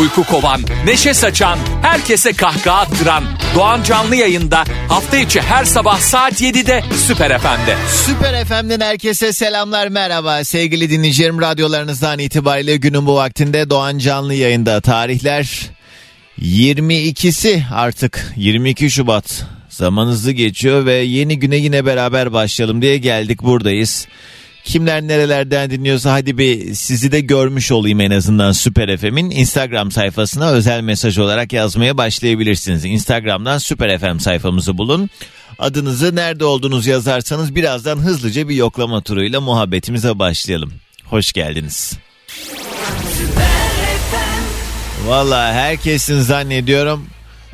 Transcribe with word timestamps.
Uyku 0.00 0.24
kovan, 0.24 0.60
neşe 0.84 1.14
saçan, 1.14 1.58
herkese 1.82 2.32
kahkaha 2.32 2.80
attıran 2.80 3.24
Doğan 3.54 3.82
Canlı 3.82 4.16
yayında 4.16 4.64
hafta 4.88 5.16
içi 5.16 5.40
her 5.40 5.64
sabah 5.64 5.98
saat 5.98 6.40
7'de 6.42 6.82
Süper 7.06 7.38
FM'de. 7.38 7.76
Süper 8.06 8.44
FM'den 8.44 8.80
herkese 8.80 9.32
selamlar 9.32 9.88
merhaba 9.88 10.44
sevgili 10.44 10.90
dinleyicilerim 10.90 11.40
radyolarınızdan 11.40 12.18
itibariyle 12.18 12.76
günün 12.76 13.06
bu 13.06 13.14
vaktinde 13.14 13.70
Doğan 13.70 13.98
Canlı 13.98 14.34
yayında 14.34 14.80
tarihler 14.80 15.70
22'si 16.42 17.62
artık 17.74 18.32
22 18.36 18.90
Şubat 18.90 19.44
zaman 19.68 20.06
hızlı 20.06 20.32
geçiyor 20.32 20.86
ve 20.86 20.94
yeni 20.94 21.38
güne 21.38 21.56
yine 21.56 21.86
beraber 21.86 22.32
başlayalım 22.32 22.82
diye 22.82 22.98
geldik 22.98 23.42
buradayız. 23.42 24.06
Kimler 24.64 25.02
nerelerden 25.02 25.70
dinliyorsa 25.70 26.12
hadi 26.12 26.38
bir 26.38 26.74
sizi 26.74 27.12
de 27.12 27.20
görmüş 27.20 27.72
olayım 27.72 28.00
en 28.00 28.10
azından 28.10 28.52
Süper 28.52 28.96
FM'in 28.96 29.30
Instagram 29.30 29.90
sayfasına 29.90 30.50
özel 30.50 30.80
mesaj 30.80 31.18
olarak 31.18 31.52
yazmaya 31.52 31.96
başlayabilirsiniz. 31.96 32.84
Instagram'dan 32.84 33.58
Süper 33.58 33.98
FM 33.98 34.18
sayfamızı 34.18 34.78
bulun. 34.78 35.10
Adınızı 35.58 36.16
nerede 36.16 36.44
olduğunuz 36.44 36.86
yazarsanız 36.86 37.54
birazdan 37.54 37.96
hızlıca 37.96 38.48
bir 38.48 38.54
yoklama 38.54 39.00
turuyla 39.00 39.40
muhabbetimize 39.40 40.18
başlayalım. 40.18 40.72
Hoş 41.04 41.32
geldiniz. 41.32 41.98
Valla 45.06 45.52
herkesin 45.52 46.20
zannediyorum 46.20 47.06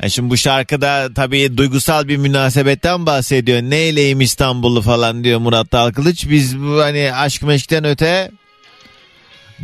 e 0.05 0.09
şimdi 0.09 0.29
bu 0.29 0.37
şarkıda 0.37 1.09
tabii 1.15 1.57
duygusal 1.57 2.07
bir 2.07 2.17
münasebetten 2.17 3.05
bahsediyor. 3.05 3.61
Neyleyim 3.61 4.21
İstanbul'u 4.21 4.81
falan 4.81 5.23
diyor 5.23 5.39
Murat 5.39 5.71
Dalkılıç. 5.71 6.29
Biz 6.29 6.59
bu 6.59 6.79
hani 6.81 7.13
aşk 7.13 7.43
meşkten 7.43 7.83
öte 7.83 8.31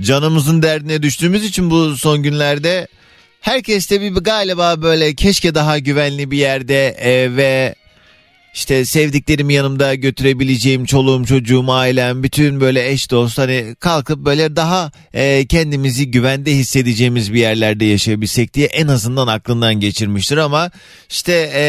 canımızın 0.01 0.61
derdine 0.61 1.03
düştüğümüz 1.03 1.45
için 1.45 1.71
bu 1.71 1.97
son 1.97 2.23
günlerde 2.23 2.87
herkes 3.41 3.91
de 3.91 4.01
bir 4.01 4.11
galiba 4.11 4.81
böyle 4.81 5.15
keşke 5.15 5.55
daha 5.55 5.79
güvenli 5.79 6.31
bir 6.31 6.37
yerde 6.37 6.87
e, 6.87 7.35
ve 7.35 7.75
işte 8.53 8.85
sevdiklerimi 8.85 9.53
yanımda 9.53 9.95
götürebileceğim 9.95 10.85
çoluğum 10.85 11.25
çocuğum 11.25 11.65
ailem 11.71 12.23
bütün 12.23 12.61
böyle 12.61 12.89
eş 12.89 13.11
dost 13.11 13.37
hani 13.37 13.75
kalkıp 13.79 14.19
böyle 14.19 14.55
daha 14.55 14.91
e, 15.13 15.45
kendimizi 15.45 16.11
güvende 16.11 16.51
hissedeceğimiz 16.51 17.33
bir 17.33 17.39
yerlerde 17.39 17.85
yaşayabilsek 17.85 18.53
diye 18.53 18.67
en 18.67 18.87
azından 18.87 19.27
aklından 19.27 19.73
geçirmiştir. 19.75 20.37
Ama 20.37 20.71
işte 21.09 21.51
e, 21.55 21.63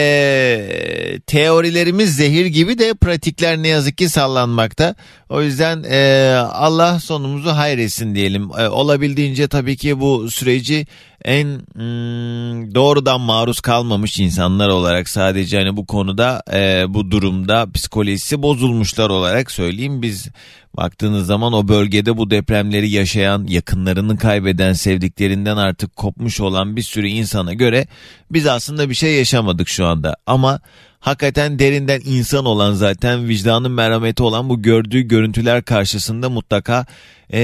teorilerimiz 1.27 2.17
zehir 2.17 2.47
gibi 2.47 2.79
de 2.79 2.95
pratikler 2.95 3.59
ne 3.59 3.69
yazık 3.69 3.99
ki 3.99 4.09
sallanmakta. 4.09 4.95
O 5.29 5.43
yüzden 5.43 5.85
e, 5.91 6.33
Allah 6.53 7.01
sonumuzu 7.01 7.51
hayretsin 7.51 8.15
diyelim. 8.15 8.51
E, 8.59 8.69
olabildiğince 8.69 9.49
tabii 9.49 9.77
ki 9.77 10.01
bu 10.01 10.31
süreci 10.31 10.87
en 11.25 11.47
hmm, 11.47 12.75
doğrudan 12.75 13.21
maruz 13.21 13.61
kalmamış 13.61 14.21
insanlar 14.21 14.69
olarak 14.69 15.09
sadece 15.09 15.59
hani 15.59 15.77
bu 15.77 15.87
konuda 15.87 16.43
e, 16.53 16.85
bu 16.89 17.11
durumda 17.11 17.73
psikolojisi 17.73 18.43
bozulmuşlar 18.43 19.11
olarak 19.11 19.51
söyleyeyim. 19.51 20.03
Biz 20.03 20.29
baktığınız 20.77 21.27
zaman 21.27 21.53
o 21.53 21.69
bölgede 21.69 22.17
bu 22.17 22.31
depremleri 22.31 22.91
yaşayan 22.91 23.47
yakınlarını 23.49 24.19
kaybeden 24.19 24.73
sevdiklerinden 24.73 25.57
artık 25.57 25.97
kopmuş 25.97 26.41
olan 26.41 26.77
bir 26.77 26.83
sürü 26.83 27.07
insana 27.07 27.53
göre 27.53 27.87
biz 28.31 28.47
aslında 28.47 28.91
bir 28.91 28.95
şey 28.95 29.15
yaşamadık 29.15 29.69
şu 29.69 29.87
anda. 29.87 30.17
Ama 30.27 30.61
hakikaten 31.03 31.59
derinden 31.59 32.01
insan 32.05 32.45
olan 32.45 32.75
zaten 32.75 33.29
vicdanın 33.29 33.71
merhameti 33.71 34.23
olan 34.23 34.49
bu 34.49 34.63
gördüğü 34.63 35.01
görüntüler 35.01 35.63
karşısında 35.63 36.31
mutlaka 36.31 36.87
e, 37.33 37.41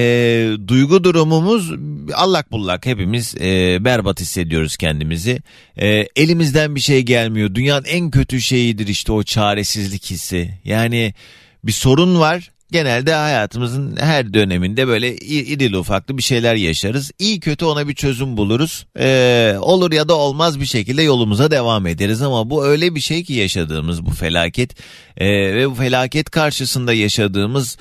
duygu 0.69 1.05
durumumuz 1.05 1.73
allak 2.15 2.53
bullak 2.53 2.87
hepimiz 2.87 3.35
e, 3.41 3.79
berbat 3.85 4.21
hissediyoruz 4.21 4.77
kendimizi. 4.77 5.43
E, 5.77 6.07
elimizden 6.17 6.75
bir 6.75 6.81
şey 6.81 7.03
gelmiyor. 7.03 7.55
Dünyanın 7.55 7.85
en 7.85 8.11
kötü 8.11 8.41
şeyidir 8.41 8.87
işte 8.87 9.13
o 9.13 9.23
çaresizlik 9.23 10.11
hissi. 10.11 10.55
Yani 10.65 11.15
bir 11.65 11.73
sorun 11.73 12.21
var 12.21 12.51
genelde 12.73 13.15
hayatımızın 13.15 13.97
her 13.97 14.34
döneminde 14.34 14.89
böyle 14.89 15.17
irili 15.17 15.79
ufaklı 15.79 16.19
bir 16.19 16.23
şeyler 16.23 16.55
yaşarız. 16.55 17.11
İyi 17.19 17.41
kötü 17.41 17.65
ona 17.65 17.89
bir 17.89 17.95
çözüm 17.95 18.37
buluruz. 18.37 18.87
Ee, 18.99 19.56
olur 19.61 19.93
ya 19.93 20.09
da 20.09 20.17
olmaz 20.17 20.61
bir 20.61 20.67
şekilde 20.67 21.03
yolumuza 21.03 21.51
devam 21.51 21.87
ederiz 21.87 22.23
ama 22.23 22.51
bu 22.51 22.67
öyle 22.67 22.95
bir 22.95 23.01
şey 23.01 23.25
ki 23.25 23.33
yaşadığımız 23.33 24.06
bu 24.06 24.11
felaket 24.11 24.77
ee, 25.17 25.27
ve 25.29 25.71
bu 25.71 25.75
felaket 25.75 26.31
karşısında 26.31 26.93
yaşadığımız 26.93 27.77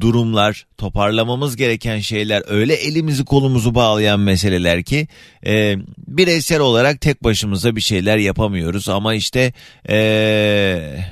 durumlar, 0.00 0.66
toparlamamız 0.78 1.56
gereken 1.56 1.98
şeyler 1.98 2.42
öyle 2.46 2.74
elimizi 2.74 3.24
kolumuzu 3.24 3.74
bağlayan 3.74 4.20
meseleler 4.20 4.82
ki 4.82 5.08
e, 5.46 5.76
bireysel 5.98 6.60
olarak 6.60 7.00
tek 7.00 7.24
başımıza 7.24 7.76
bir 7.76 7.80
şeyler 7.80 8.16
yapamıyoruz 8.16 8.88
ama 8.88 9.14
işte 9.14 9.52
e, 9.88 11.04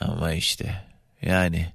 ama 0.00 0.32
işte 0.32 0.84
yani 1.22 1.66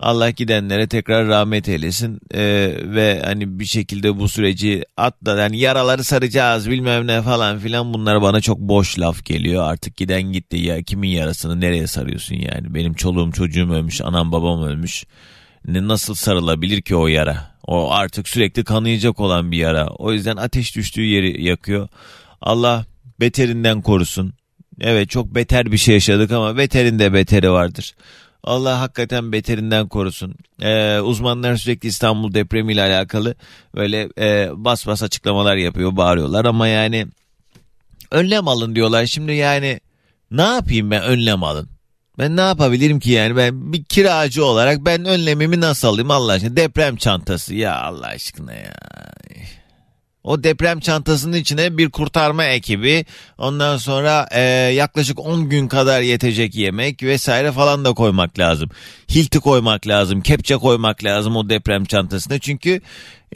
Allah 0.00 0.30
gidenlere 0.30 0.86
tekrar 0.88 1.28
rahmet 1.28 1.68
eylesin. 1.68 2.20
Ee, 2.34 2.74
ve 2.82 3.22
hani 3.24 3.60
bir 3.60 3.64
şekilde 3.64 4.18
bu 4.18 4.28
süreci 4.28 4.84
atla 4.96 5.40
yani 5.40 5.58
yaraları 5.58 6.04
saracağız 6.04 6.70
bilmem 6.70 7.06
ne 7.06 7.22
falan 7.22 7.58
filan. 7.58 7.94
Bunlar 7.94 8.22
bana 8.22 8.40
çok 8.40 8.58
boş 8.58 8.98
laf 8.98 9.24
geliyor. 9.24 9.62
Artık 9.62 9.96
giden 9.96 10.22
gitti. 10.22 10.56
Ya 10.56 10.82
kimin 10.82 11.08
yarasını 11.08 11.60
nereye 11.60 11.86
sarıyorsun 11.86 12.34
yani? 12.34 12.74
Benim 12.74 12.94
çoluğum 12.94 13.32
çocuğum 13.32 13.72
ölmüş 13.72 14.00
anam 14.00 14.32
babam 14.32 14.62
ölmüş. 14.62 15.04
Ne 15.66 15.88
nasıl 15.88 16.14
sarılabilir 16.14 16.82
ki 16.82 16.96
o 16.96 17.06
yara? 17.06 17.56
O 17.66 17.92
artık 17.92 18.28
sürekli 18.28 18.64
kanayacak 18.64 19.20
olan 19.20 19.52
bir 19.52 19.58
yara. 19.58 19.86
O 19.86 20.12
yüzden 20.12 20.36
ateş 20.36 20.76
düştüğü 20.76 21.04
yeri 21.04 21.42
yakıyor. 21.42 21.88
Allah 22.40 22.84
beterinden 23.20 23.82
korusun. 23.82 24.32
Evet 24.80 25.10
çok 25.10 25.34
beter 25.34 25.72
bir 25.72 25.76
şey 25.76 25.94
yaşadık 25.94 26.32
ama 26.32 26.56
beterin 26.56 26.98
de 26.98 27.12
beteri 27.12 27.50
vardır 27.50 27.94
Allah 28.44 28.80
hakikaten 28.80 29.32
beterinden 29.32 29.88
korusun. 29.88 30.34
Ee, 30.62 31.00
uzmanlar 31.00 31.56
sürekli 31.56 31.88
İstanbul 31.88 32.34
depremiyle 32.34 32.82
alakalı 32.82 33.34
böyle 33.74 34.08
e, 34.18 34.48
bas 34.52 34.86
bas 34.86 35.02
açıklamalar 35.02 35.56
yapıyor, 35.56 35.96
bağırıyorlar 35.96 36.44
ama 36.44 36.68
yani 36.68 37.06
önlem 38.10 38.48
alın 38.48 38.74
diyorlar. 38.74 39.06
Şimdi 39.06 39.32
yani 39.32 39.80
ne 40.30 40.42
yapayım 40.42 40.90
ben 40.90 41.02
önlem 41.02 41.42
alın? 41.42 41.68
Ben 42.18 42.36
ne 42.36 42.40
yapabilirim 42.40 43.00
ki 43.00 43.10
yani 43.10 43.36
ben 43.36 43.72
bir 43.72 43.84
kiracı 43.84 44.44
olarak 44.44 44.84
ben 44.84 45.04
önlemimi 45.04 45.60
nasıl 45.60 45.88
alayım 45.88 46.10
Allah 46.10 46.32
aşkına 46.32 46.56
deprem 46.56 46.96
çantası 46.96 47.54
ya 47.54 47.80
Allah 47.80 48.06
aşkına 48.06 48.52
ya. 48.52 48.74
O 50.26 50.42
deprem 50.42 50.80
çantasının 50.80 51.36
içine 51.36 51.78
bir 51.78 51.90
kurtarma 51.90 52.44
ekibi 52.44 53.04
ondan 53.38 53.76
sonra 53.76 54.28
e, 54.30 54.40
yaklaşık 54.74 55.20
10 55.20 55.48
gün 55.48 55.68
kadar 55.68 56.00
yetecek 56.00 56.54
yemek 56.54 57.02
vesaire 57.02 57.52
falan 57.52 57.84
da 57.84 57.92
koymak 57.92 58.38
lazım. 58.38 58.70
Hilti 59.10 59.40
koymak 59.40 59.86
lazım, 59.86 60.20
kepçe 60.20 60.56
koymak 60.56 61.04
lazım 61.04 61.36
o 61.36 61.48
deprem 61.48 61.84
çantasına 61.84 62.38
çünkü 62.38 62.80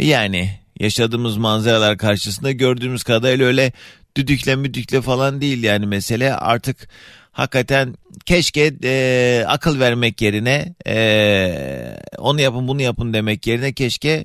yani 0.01 0.61
yaşadığımız 0.81 1.37
manzaralar 1.37 1.99
karşısında 1.99 2.53
gördüğümüz 2.53 3.03
kadarıyla 3.03 3.47
öyle 3.47 3.73
düdükle 4.17 4.57
müdükle 4.57 5.01
falan 5.01 5.41
değil 5.41 5.63
yani 5.63 5.87
mesele 5.87 6.35
artık 6.35 6.89
hakikaten 7.33 7.95
keşke 8.27 8.75
e, 8.85 9.45
akıl 9.49 9.81
vermek 9.81 10.23
yerine 10.23 10.75
e, 10.87 11.99
onu 12.19 12.41
yapın 12.41 12.69
bunu 12.69 12.83
yapın 12.83 13.13
demek 13.13 13.47
yerine 13.47 13.73
keşke 13.73 14.25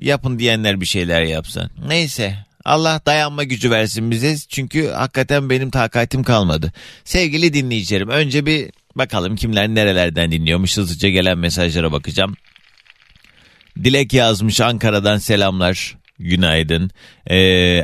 yapın 0.00 0.38
diyenler 0.38 0.80
bir 0.80 0.86
şeyler 0.86 1.22
yapsın. 1.22 1.70
Neyse 1.88 2.34
Allah 2.64 3.00
dayanma 3.06 3.44
gücü 3.44 3.70
versin 3.70 4.10
bize 4.10 4.36
çünkü 4.48 4.88
hakikaten 4.88 5.50
benim 5.50 5.70
takatim 5.70 6.22
kalmadı. 6.22 6.72
Sevgili 7.04 7.54
dinleyicilerim 7.54 8.08
önce 8.08 8.46
bir 8.46 8.70
bakalım 8.96 9.36
kimler 9.36 9.68
nerelerden 9.68 10.32
dinliyormuş 10.32 10.76
hızlıca 10.76 11.08
gelen 11.08 11.38
mesajlara 11.38 11.92
bakacağım. 11.92 12.36
Dilek 13.84 14.12
yazmış 14.12 14.60
Ankara'dan 14.60 15.18
selamlar. 15.18 15.96
Günaydın. 16.18 16.90
Ee, 17.26 17.36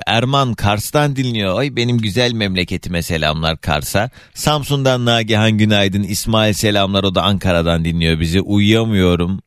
Erman 0.07 0.55
Kars'tan 0.55 1.17
dinliyor. 1.17 1.59
Ay 1.59 1.77
benim 1.77 1.99
güzel 1.99 2.33
memleketime 2.33 3.03
selamlar 3.03 3.61
Kars'a. 3.61 4.11
Samsun'dan 4.35 5.05
Nagihan 5.05 5.59
günaydın. 5.59 6.03
İsmail 6.03 6.53
selamlar 6.53 7.05
o 7.05 7.15
da 7.15 7.23
Ankara'dan 7.23 7.85
dinliyor 7.85 8.21
bizi. 8.21 8.41
Uyuyamıyorum. 8.41 9.41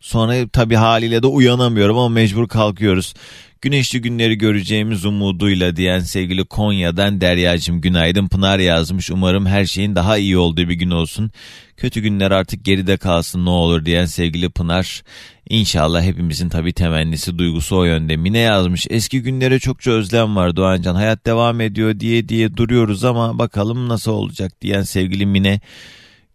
Sonra 0.00 0.48
tabii 0.48 0.74
haliyle 0.74 1.22
de 1.22 1.26
uyanamıyorum 1.26 1.98
ama 1.98 2.08
mecbur 2.08 2.48
kalkıyoruz. 2.48 3.14
Güneşli 3.60 4.00
günleri 4.00 4.38
göreceğimiz 4.38 5.04
umuduyla 5.04 5.76
diyen 5.76 6.00
sevgili 6.00 6.44
Konya'dan 6.44 7.20
Deryacım 7.20 7.80
günaydın 7.80 8.28
Pınar 8.28 8.58
yazmış. 8.58 9.10
Umarım 9.10 9.46
her 9.46 9.64
şeyin 9.64 9.94
daha 9.94 10.18
iyi 10.18 10.38
olduğu 10.38 10.68
bir 10.68 10.74
gün 10.74 10.90
olsun. 10.90 11.30
Kötü 11.76 12.00
günler 12.00 12.30
artık 12.30 12.64
geride 12.64 12.96
kalsın 12.96 13.44
ne 13.44 13.50
olur 13.50 13.84
diyen 13.84 14.06
sevgili 14.06 14.50
Pınar. 14.50 15.02
İnşallah 15.48 16.02
hepimizin 16.02 16.48
tabii 16.48 16.72
temennisi 16.72 17.38
duygusu 17.38 17.76
o 17.76 17.84
yönde. 17.84 18.16
Mine 18.16 18.38
yazmış 18.38 18.86
eski 18.90 19.22
günlere 19.22 19.58
çokça 19.58 19.90
özlem 19.90 20.36
var 20.36 20.56
Doğancan 20.56 20.94
hayat 20.94 21.26
devam 21.26 21.60
ediyor 21.60 22.00
diye 22.00 22.28
diye 22.28 22.56
duruyoruz 22.56 23.04
ama 23.04 23.38
bakalım 23.38 23.88
nasıl 23.88 24.12
olacak 24.12 24.52
diyen 24.62 24.82
sevgili 24.82 25.26
Mine 25.26 25.60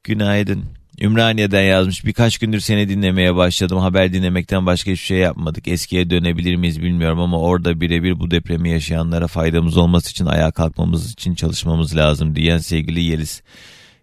günaydın. 0.04 0.81
Ümraniye'den 1.01 1.62
yazmış. 1.62 2.06
Birkaç 2.06 2.38
gündür 2.38 2.59
seni 2.59 2.89
dinlemeye 2.89 3.36
başladım. 3.36 3.77
Haber 3.77 4.13
dinlemekten 4.13 4.65
başka 4.65 4.92
hiçbir 4.92 5.06
şey 5.06 5.18
yapmadık. 5.18 5.68
Eskiye 5.68 6.09
dönebilir 6.09 6.56
miyiz 6.56 6.81
bilmiyorum 6.81 7.19
ama 7.19 7.39
orada 7.39 7.81
birebir 7.81 8.19
bu 8.19 8.31
depremi 8.31 8.69
yaşayanlara 8.69 9.27
faydamız 9.27 9.77
olması 9.77 10.12
için 10.12 10.25
ayağa 10.25 10.51
kalkmamız 10.51 11.12
için 11.12 11.36
çalışmamız 11.36 11.95
lazım 11.95 12.36
diyen 12.36 12.57
sevgili 12.57 13.03
Yeliz. 13.03 13.42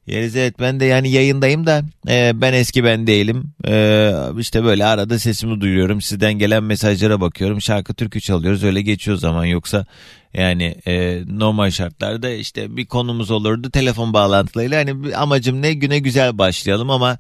Yeliz 0.09 0.37
evet 0.37 0.61
ben 0.61 0.81
de 0.81 0.85
yani 0.85 1.11
yayındayım 1.11 1.67
da 1.67 1.83
e, 2.09 2.33
ben 2.41 2.53
eski 2.53 2.85
ben 2.85 3.07
değilim. 3.07 3.53
E, 3.67 4.13
işte 4.39 4.65
böyle 4.65 4.85
arada 4.87 5.19
sesimi 5.19 5.61
duyuyorum. 5.61 6.01
Sizden 6.01 6.33
gelen 6.33 6.65
mesajlara 6.65 7.21
bakıyorum. 7.21 7.63
Şarkı 7.63 7.95
türkü 7.95 8.21
çalıyoruz 8.21 8.65
öyle 8.65 8.83
geçiyor 8.83 9.17
zaman 9.17 9.45
yoksa 9.45 9.87
yani 10.35 10.65
e, 10.87 11.23
normal 11.27 11.71
şartlarda 11.71 12.31
işte 12.31 12.77
bir 12.77 12.87
konumuz 12.87 13.31
olurdu 13.31 13.71
telefon 13.71 14.13
bağlantılarıyla. 14.13 14.79
Hani 14.79 15.17
amacım 15.17 15.63
ne 15.63 15.73
güne 15.73 15.99
güzel 15.99 16.39
başlayalım 16.39 16.91
ama 16.91 17.19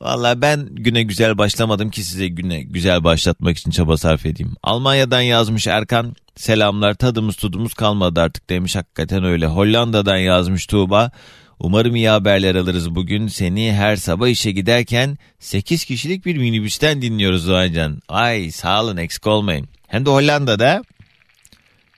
Valla 0.00 0.40
ben 0.40 0.68
güne 0.70 1.02
güzel 1.02 1.38
başlamadım 1.38 1.90
ki 1.90 2.04
size 2.04 2.28
güne 2.28 2.62
güzel 2.62 3.04
başlatmak 3.04 3.58
için 3.58 3.70
çaba 3.70 3.96
sarf 3.96 4.26
edeyim. 4.26 4.56
Almanya'dan 4.62 5.20
yazmış 5.20 5.66
Erkan 5.66 6.16
selamlar 6.36 6.94
tadımız 6.94 7.36
tudumuz 7.36 7.74
kalmadı 7.74 8.20
artık 8.20 8.50
demiş 8.50 8.76
hakikaten 8.76 9.24
öyle. 9.24 9.46
Hollanda'dan 9.46 10.16
yazmış 10.16 10.66
Tuğba 10.66 11.10
Umarım 11.60 11.96
iyi 11.96 12.08
haberler 12.08 12.54
alırız 12.54 12.94
bugün. 12.94 13.26
Seni 13.26 13.72
her 13.72 13.96
sabah 13.96 14.28
işe 14.28 14.50
giderken 14.50 15.18
8 15.38 15.84
kişilik 15.84 16.26
bir 16.26 16.36
minibüsten 16.36 17.02
dinliyoruz 17.02 17.48
Doğancan. 17.48 18.02
Ay 18.08 18.50
sağ 18.50 18.82
olun 18.84 18.96
eksik 18.96 19.26
olmayın. 19.26 19.68
Hem 19.86 20.06
de 20.06 20.10
Hollanda'da. 20.10 20.82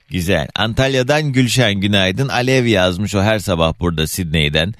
Güzel. 0.09 0.47
Antalya'dan 0.55 1.31
Gülşen 1.31 1.73
günaydın. 1.73 2.27
Alev 2.27 2.65
yazmış 2.65 3.15
o 3.15 3.21
her 3.21 3.39
sabah 3.39 3.73
burada 3.79 4.07
Sidney'den. 4.07 4.73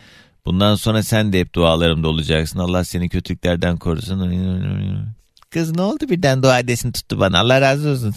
Bundan 0.46 0.76
sonra 0.76 1.04
sen 1.04 1.34
de 1.34 1.40
hep 1.40 1.56
dualarımda 1.56 2.08
olacaksın. 2.08 2.60
Allah 2.60 2.84
seni 2.84 3.10
kötülüklerden 3.10 3.78
korusun. 3.78 5.14
Kız 5.50 5.76
ne 5.76 5.82
oldu 5.82 6.10
birden 6.10 6.44
dua 6.44 6.60
edesin 6.60 6.92
tuttu 6.92 7.20
bana. 7.20 7.40
Allah 7.40 7.62
razı 7.62 7.90
olsun. 7.90 8.12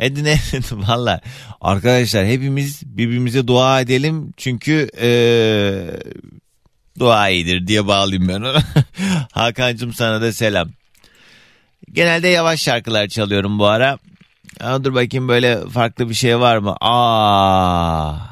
Sen 0.00 0.06
Edine 0.06 0.38
valla 0.72 1.20
arkadaşlar 1.60 2.26
hepimiz 2.26 2.82
birbirimize 2.86 3.46
dua 3.46 3.80
edelim 3.80 4.32
çünkü 4.36 4.88
ee, 5.00 5.90
dua 6.98 7.28
iyidir 7.28 7.66
diye 7.66 7.86
bağlayayım 7.86 8.28
ben 8.28 8.40
ona. 8.40 8.62
Hakan'cığım 9.32 9.92
sana 9.92 10.20
da 10.20 10.32
selam. 10.32 10.68
Genelde 11.92 12.28
yavaş 12.28 12.62
şarkılar 12.62 13.08
çalıyorum 13.08 13.58
bu 13.58 13.66
ara. 13.66 13.98
Ama 14.60 14.84
dur 14.84 14.94
bakayım 14.94 15.28
böyle 15.28 15.68
farklı 15.68 16.08
bir 16.08 16.14
şey 16.14 16.40
var 16.40 16.58
mı? 16.58 16.76
Aa 16.80 18.29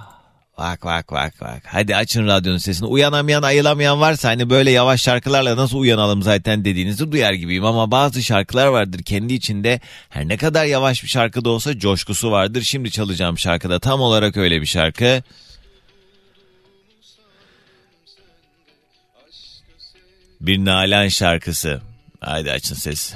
Bak 0.59 0.85
bak 0.85 1.13
bak 1.13 1.35
bak. 1.41 1.63
Hadi 1.67 1.97
açın 1.97 2.27
radyonun 2.27 2.59
sesini. 2.59 2.89
Uyanamayan 2.89 3.43
ayılamayan 3.43 4.01
varsa 4.01 4.29
hani 4.29 4.51
böyle 4.51 4.71
yavaş 4.71 5.03
şarkılarla 5.03 5.57
nasıl 5.57 5.79
uyanalım 5.79 6.23
zaten 6.23 6.65
dediğinizi 6.65 7.13
duyar 7.13 7.33
gibiyim. 7.33 7.65
Ama 7.65 7.91
bazı 7.91 8.23
şarkılar 8.23 8.67
vardır 8.67 9.03
kendi 9.03 9.35
içinde 9.35 9.81
her 10.09 10.29
ne 10.29 10.37
kadar 10.37 10.65
yavaş 10.65 11.03
bir 11.03 11.09
şarkı 11.09 11.45
da 11.45 11.51
olsa 11.51 11.79
coşkusu 11.79 12.31
vardır. 12.31 12.63
Şimdi 12.63 12.91
çalacağım 12.91 13.39
şarkıda 13.39 13.79
tam 13.79 14.01
olarak 14.01 14.37
öyle 14.37 14.61
bir 14.61 14.67
şarkı. 14.67 15.23
Bir 20.41 20.65
Nalan 20.65 21.09
şarkısı. 21.09 21.81
Haydi 22.21 22.53
açın 22.53 22.75
sesi. 22.75 23.15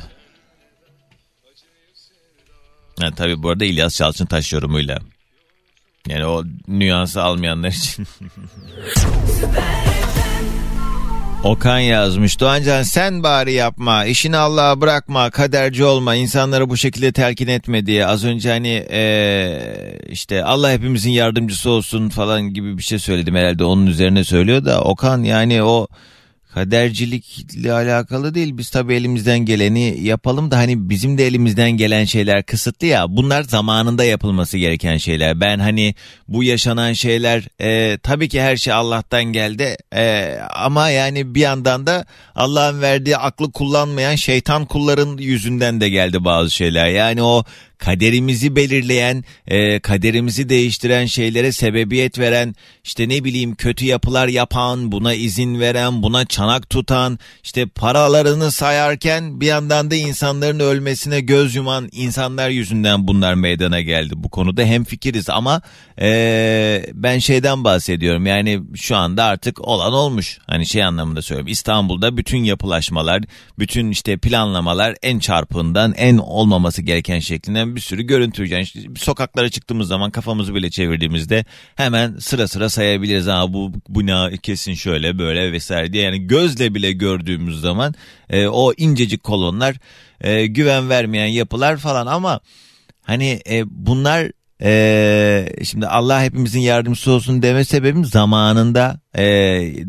Ha, 3.01 3.11
tabii 3.17 3.43
bu 3.43 3.51
arada 3.51 3.65
İlyas 3.65 3.97
Çalçıntaş 3.97 4.53
yorumuyla. 4.53 5.12
Yani 6.09 6.27
o 6.27 6.45
nüansı 6.69 7.23
almayanlar 7.23 7.69
için. 7.69 8.07
Okan 11.45 11.79
yazmış. 11.79 12.41
Doğancan 12.41 12.83
sen 12.83 13.23
bari 13.23 13.53
yapma. 13.53 14.05
işini 14.05 14.37
Allah'a 14.37 14.81
bırakma. 14.81 15.31
Kaderci 15.31 15.85
olma. 15.85 16.15
insanları 16.15 16.71
bu 16.71 16.77
şekilde 16.77 17.13
telkin 17.13 17.49
etme 17.49 17.87
diye. 17.87 18.07
Az 18.07 18.25
önce 18.25 18.51
hani 18.51 18.87
ee, 18.91 19.99
işte 20.09 20.45
Allah 20.45 20.73
hepimizin 20.73 21.11
yardımcısı 21.11 21.71
olsun 21.71 22.09
falan 22.09 22.43
gibi 22.43 22.79
bir 22.79 22.83
şey 22.83 22.99
söyledim 22.99 23.35
herhalde. 23.35 23.65
Onun 23.65 23.87
üzerine 23.87 24.25
söylüyor 24.25 24.65
da 24.65 24.83
Okan 24.83 25.23
yani 25.23 25.63
o 25.63 25.87
kadercilikle 26.55 27.73
alakalı 27.73 28.35
değil. 28.35 28.59
Biz 28.59 28.71
tabii 28.71 28.95
elimizden 28.95 29.39
geleni 29.39 30.01
yapalım 30.01 30.51
da 30.51 30.59
hani 30.59 30.91
bizim 30.91 31.19
de 31.19 31.27
elimizden 31.27 31.71
gelen 31.71 32.05
şeyler 32.05 32.43
kısıtlı 32.43 32.87
ya. 32.87 33.07
Bunlar 33.09 33.43
zamanında 33.43 34.05
yapılması 34.05 34.59
gereken 34.59 34.97
şeyler. 34.97 35.41
Ben 35.41 35.59
hani 35.59 35.95
bu 36.29 36.45
yaşanan 36.45 36.93
şeyler 36.93 37.49
e, 37.61 37.99
tabii 37.99 38.29
ki 38.29 38.43
her 38.43 38.57
şey 38.57 38.73
Allah'tan 38.73 39.25
geldi 39.25 39.77
e, 39.95 40.37
ama 40.55 40.89
yani 40.89 41.35
bir 41.35 41.41
yandan 41.41 41.87
da 41.87 42.05
Allah'ın 42.35 42.81
verdiği 42.81 43.17
aklı 43.17 43.53
kullanmayan 43.53 44.15
şeytan 44.15 44.65
kulların 44.65 45.19
yüzünden 45.19 45.81
de 45.81 45.89
geldi 45.89 46.25
bazı 46.25 46.51
şeyler. 46.51 46.89
Yani 46.89 47.23
o 47.23 47.45
kaderimizi 47.83 48.57
belirleyen, 48.57 49.25
e, 49.47 49.81
kaderimizi 49.81 50.49
değiştiren 50.49 51.07
şeylere 51.07 51.53
sebebiyet 51.53 52.19
veren, 52.19 52.55
işte 52.85 53.09
ne 53.09 53.25
bileyim 53.25 53.55
kötü 53.55 53.85
yapılar 53.85 54.29
yapan, 54.29 54.93
buna 54.93 55.15
izin 55.15 55.61
veren, 55.61 56.03
buna 56.03 56.25
çanak 56.25 56.71
tutan, 56.71 57.19
işte 57.45 57.67
paralarını 57.67 58.53
sayarken 58.53 59.41
bir 59.41 59.47
yandan 59.47 59.91
da 59.91 59.95
insanların 59.95 60.61
ölmesine 60.61 61.21
göz 61.21 61.55
yuman 61.55 61.89
insanlar 61.93 62.49
yüzünden 62.49 63.09
bunlar 63.09 63.35
meydana 63.35 63.81
geldi. 63.81 64.15
Bu 64.17 64.29
konuda 64.29 64.63
hem 64.63 64.85
fikiriz 64.85 65.31
ama 65.31 65.63
e, 66.01 66.87
ben 66.95 67.19
şeyden 67.19 67.65
bahsediyorum 67.65 68.27
yani 68.27 68.61
şu 68.75 68.97
anda 68.97 69.25
artık 69.25 69.61
olan 69.61 69.93
olmuş. 69.93 70.39
Hani 70.47 70.67
şey 70.67 70.85
anlamında 70.85 71.23
söylüyorum 71.23 71.53
İstanbul'da 71.53 72.17
bütün 72.17 72.45
yapılaşmalar, 72.45 73.23
bütün 73.59 73.91
işte 73.91 74.17
planlamalar 74.17 74.97
en 75.03 75.19
çarpığından 75.19 75.95
en 75.97 76.19
olmaması 76.19 76.83
gereken 76.83 77.19
şeklinden 77.19 77.72
bir 77.77 77.81
sürü 77.81 78.03
görüntü. 78.03 78.47
Yani 78.47 78.63
işte 78.63 78.81
sokaklara 78.97 79.49
çıktığımız 79.49 79.89
zaman 79.89 80.11
kafamızı 80.11 80.55
bile 80.55 80.71
çevirdiğimizde 80.71 81.45
hemen 81.75 82.17
sıra 82.17 82.49
sıra 82.49 82.71
sayabiliriz. 82.71 83.27
Ha 83.27 83.53
bu 83.53 83.73
bu 83.89 84.03
kesin 84.43 84.75
şöyle 84.75 85.19
böyle 85.19 85.53
vesaire 85.53 85.93
diye. 85.93 86.03
Yani 86.03 86.27
gözle 86.27 86.75
bile 86.75 86.93
gördüğümüz 86.93 87.61
zaman 87.61 87.95
e, 88.31 88.47
o 88.47 88.73
incecik 88.77 89.23
kolonlar 89.23 89.77
e, 90.21 90.47
güven 90.47 90.89
vermeyen 90.89 91.27
yapılar 91.27 91.77
falan 91.77 92.07
ama 92.07 92.41
hani 93.03 93.41
e, 93.51 93.63
bunlar 93.67 94.31
ee, 94.65 95.49
şimdi 95.65 95.87
Allah 95.87 96.23
hepimizin 96.23 96.61
yardımcısı 96.61 97.13
olsun 97.13 97.43
deme 97.43 97.65
sebebim 97.65 98.05
zamanında 98.05 99.01
e, 99.19 99.25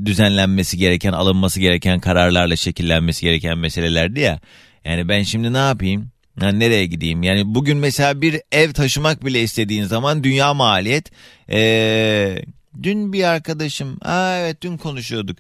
düzenlenmesi 0.06 0.78
gereken, 0.78 1.14
alınması 1.14 1.60
gereken 1.60 2.00
kararlarla 2.00 2.56
şekillenmesi 2.56 3.22
gereken 3.22 3.58
meselelerdi 3.58 4.20
ya. 4.20 4.40
Yani 4.86 5.10
ben 5.10 5.24
şimdi 5.24 5.54
ne 5.54 5.58
yapayım? 5.58 6.13
Yani 6.42 6.60
nereye 6.60 6.86
gideyim? 6.86 7.24
Yani 7.24 7.56
bugün 7.56 7.78
mesela 7.78 8.22
bir 8.22 8.42
ev 8.52 8.74
taşımak 8.74 9.26
bile 9.26 9.44
istediğin 9.44 9.84
zaman 9.84 10.24
dünya 10.24 10.54
maliyet. 10.54 11.12
Ee, 11.50 12.36
dün 12.84 13.14
bir 13.14 13.24
arkadaşım, 13.24 13.98
aa 14.02 14.38
evet 14.38 14.62
dün 14.62 14.78
konuşuyorduk. 14.78 15.38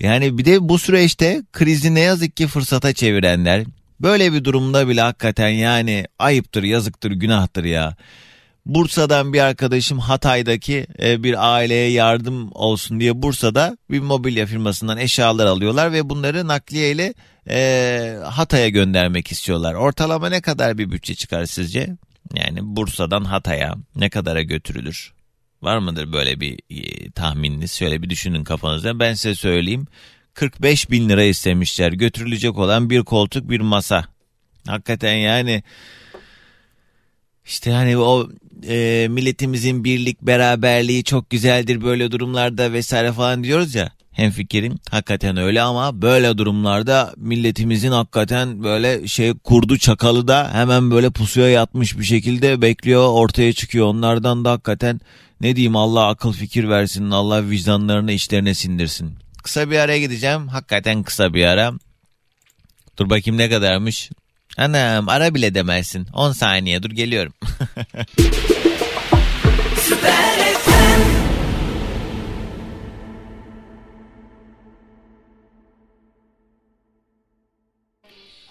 Yani 0.00 0.38
bir 0.38 0.44
de 0.44 0.68
bu 0.68 0.78
süreçte 0.78 1.42
krizi 1.52 1.94
ne 1.94 2.00
yazık 2.00 2.36
ki 2.36 2.46
fırsata 2.46 2.92
çevirenler. 2.92 3.64
Böyle 4.00 4.32
bir 4.32 4.44
durumda 4.44 4.88
bile 4.88 5.00
hakikaten 5.00 5.48
yani 5.48 6.06
ayıptır, 6.18 6.62
yazıktır, 6.62 7.10
günahtır 7.10 7.64
ya. 7.64 7.96
Bursa'dan 8.66 9.32
bir 9.32 9.40
arkadaşım 9.40 9.98
Hatay'daki 9.98 10.86
e, 11.02 11.22
bir 11.22 11.54
aileye 11.54 11.90
yardım 11.90 12.50
olsun 12.52 13.00
diye 13.00 13.22
Bursa'da 13.22 13.76
bir 13.90 14.00
mobilya 14.00 14.46
firmasından 14.46 14.98
eşyalar 14.98 15.46
alıyorlar 15.46 15.92
ve 15.92 16.10
bunları 16.10 16.48
nakliye 16.48 16.90
ile 16.90 17.14
e, 17.50 18.18
Hatay'a 18.24 18.68
göndermek 18.68 19.32
istiyorlar. 19.32 19.74
Ortalama 19.74 20.28
ne 20.28 20.40
kadar 20.40 20.78
bir 20.78 20.90
bütçe 20.90 21.14
çıkar 21.14 21.46
sizce? 21.46 21.96
Yani 22.34 22.58
Bursa'dan 22.62 23.24
Hatay'a 23.24 23.74
ne 23.96 24.10
kadara 24.10 24.42
götürülür? 24.42 25.12
Var 25.62 25.78
mıdır 25.78 26.12
böyle 26.12 26.40
bir 26.40 26.58
e, 26.70 27.10
tahmininiz? 27.10 27.72
Şöyle 27.72 28.02
bir 28.02 28.10
düşünün 28.10 28.44
kafanızda. 28.44 28.98
Ben 28.98 29.14
size 29.14 29.34
söyleyeyim. 29.34 29.86
45 30.34 30.90
bin 30.90 31.08
lira 31.08 31.22
istemişler. 31.22 31.92
Götürülecek 31.92 32.58
olan 32.58 32.90
bir 32.90 33.02
koltuk 33.02 33.50
bir 33.50 33.60
masa. 33.60 34.04
Hakikaten 34.66 35.14
yani 35.14 35.62
işte 37.44 37.72
hani 37.72 37.98
o 37.98 38.28
e, 38.68 39.08
milletimizin 39.10 39.84
birlik 39.84 40.22
beraberliği 40.22 41.04
çok 41.04 41.30
güzeldir 41.30 41.82
böyle 41.82 42.10
durumlarda 42.10 42.72
vesaire 42.72 43.12
falan 43.12 43.44
diyoruz 43.44 43.74
ya. 43.74 43.92
Hem 44.12 44.30
fikirim 44.30 44.78
hakikaten 44.90 45.36
öyle 45.36 45.62
ama 45.62 46.02
böyle 46.02 46.38
durumlarda 46.38 47.14
milletimizin 47.16 47.90
hakikaten 47.90 48.64
böyle 48.64 49.08
şey 49.08 49.34
kurdu 49.34 49.78
çakalı 49.78 50.28
da 50.28 50.50
hemen 50.52 50.90
böyle 50.90 51.10
pusuya 51.10 51.48
yatmış 51.48 51.98
bir 51.98 52.04
şekilde 52.04 52.62
bekliyor 52.62 53.08
ortaya 53.08 53.52
çıkıyor. 53.52 53.86
Onlardan 53.86 54.44
da 54.44 54.50
hakikaten 54.50 55.00
ne 55.40 55.56
diyeyim 55.56 55.76
Allah 55.76 56.08
akıl 56.08 56.32
fikir 56.32 56.68
versin 56.68 57.10
Allah 57.10 57.50
vicdanlarını 57.50 58.12
içlerine 58.12 58.54
sindirsin. 58.54 59.14
Kısa 59.42 59.70
bir 59.70 59.78
araya 59.78 59.98
gideceğim 59.98 60.48
hakikaten 60.48 61.02
kısa 61.02 61.34
bir 61.34 61.44
ara. 61.44 61.72
Dur 62.98 63.10
bakayım 63.10 63.38
ne 63.38 63.50
kadarmış. 63.50 64.10
Anam 64.56 65.08
ara 65.08 65.34
bile 65.34 65.54
demezsin. 65.54 66.06
10 66.12 66.32
saniye 66.32 66.82
dur 66.82 66.90
geliyorum. 66.90 67.32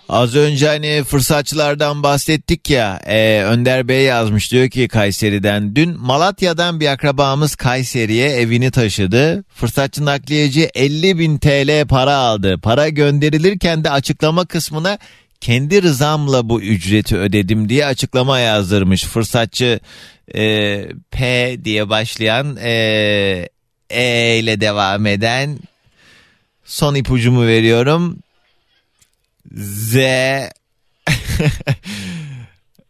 Az 0.10 0.36
önce 0.36 0.68
hani 0.68 1.04
fırsatçılardan 1.04 2.04
bahsettik 2.04 2.70
ya 2.70 3.02
e, 3.06 3.44
Önder 3.44 3.88
Bey 3.88 4.04
yazmış 4.04 4.52
diyor 4.52 4.70
ki 4.70 4.88
Kayseri'den 4.88 5.76
dün 5.76 6.00
Malatya'dan 6.00 6.80
bir 6.80 6.88
akrabamız 6.88 7.56
Kayseri'ye 7.56 8.30
evini 8.30 8.72
taşıdı. 8.72 9.44
Fırsatçı 9.44 10.06
nakliyeci 10.06 10.70
50 10.76 11.20
bin 11.20 11.38
TL 11.38 11.88
para 11.88 12.16
aldı. 12.16 12.58
Para 12.64 12.90
gönderilirken 12.90 13.84
de 13.84 13.92
açıklama 13.92 14.46
kısmına 14.46 14.98
kendi 15.42 15.82
rızamla 15.82 16.50
bu 16.50 16.62
ücreti 16.62 17.18
ödedim 17.18 17.70
diye 17.70 17.86
açıklama 17.86 18.40
yazdırmış. 18.40 19.04
Fırsatçı 19.04 19.80
e, 20.36 20.86
P 21.12 21.58
diye 21.66 21.90
başlayan 21.90 22.58
e, 22.58 23.50
E 23.90 24.40
ile 24.40 24.62
devam 24.62 25.06
eden 25.06 25.60
son 26.66 26.96
ipucumu 26.96 27.48
veriyorum. 27.48 28.20
Z 29.56 29.96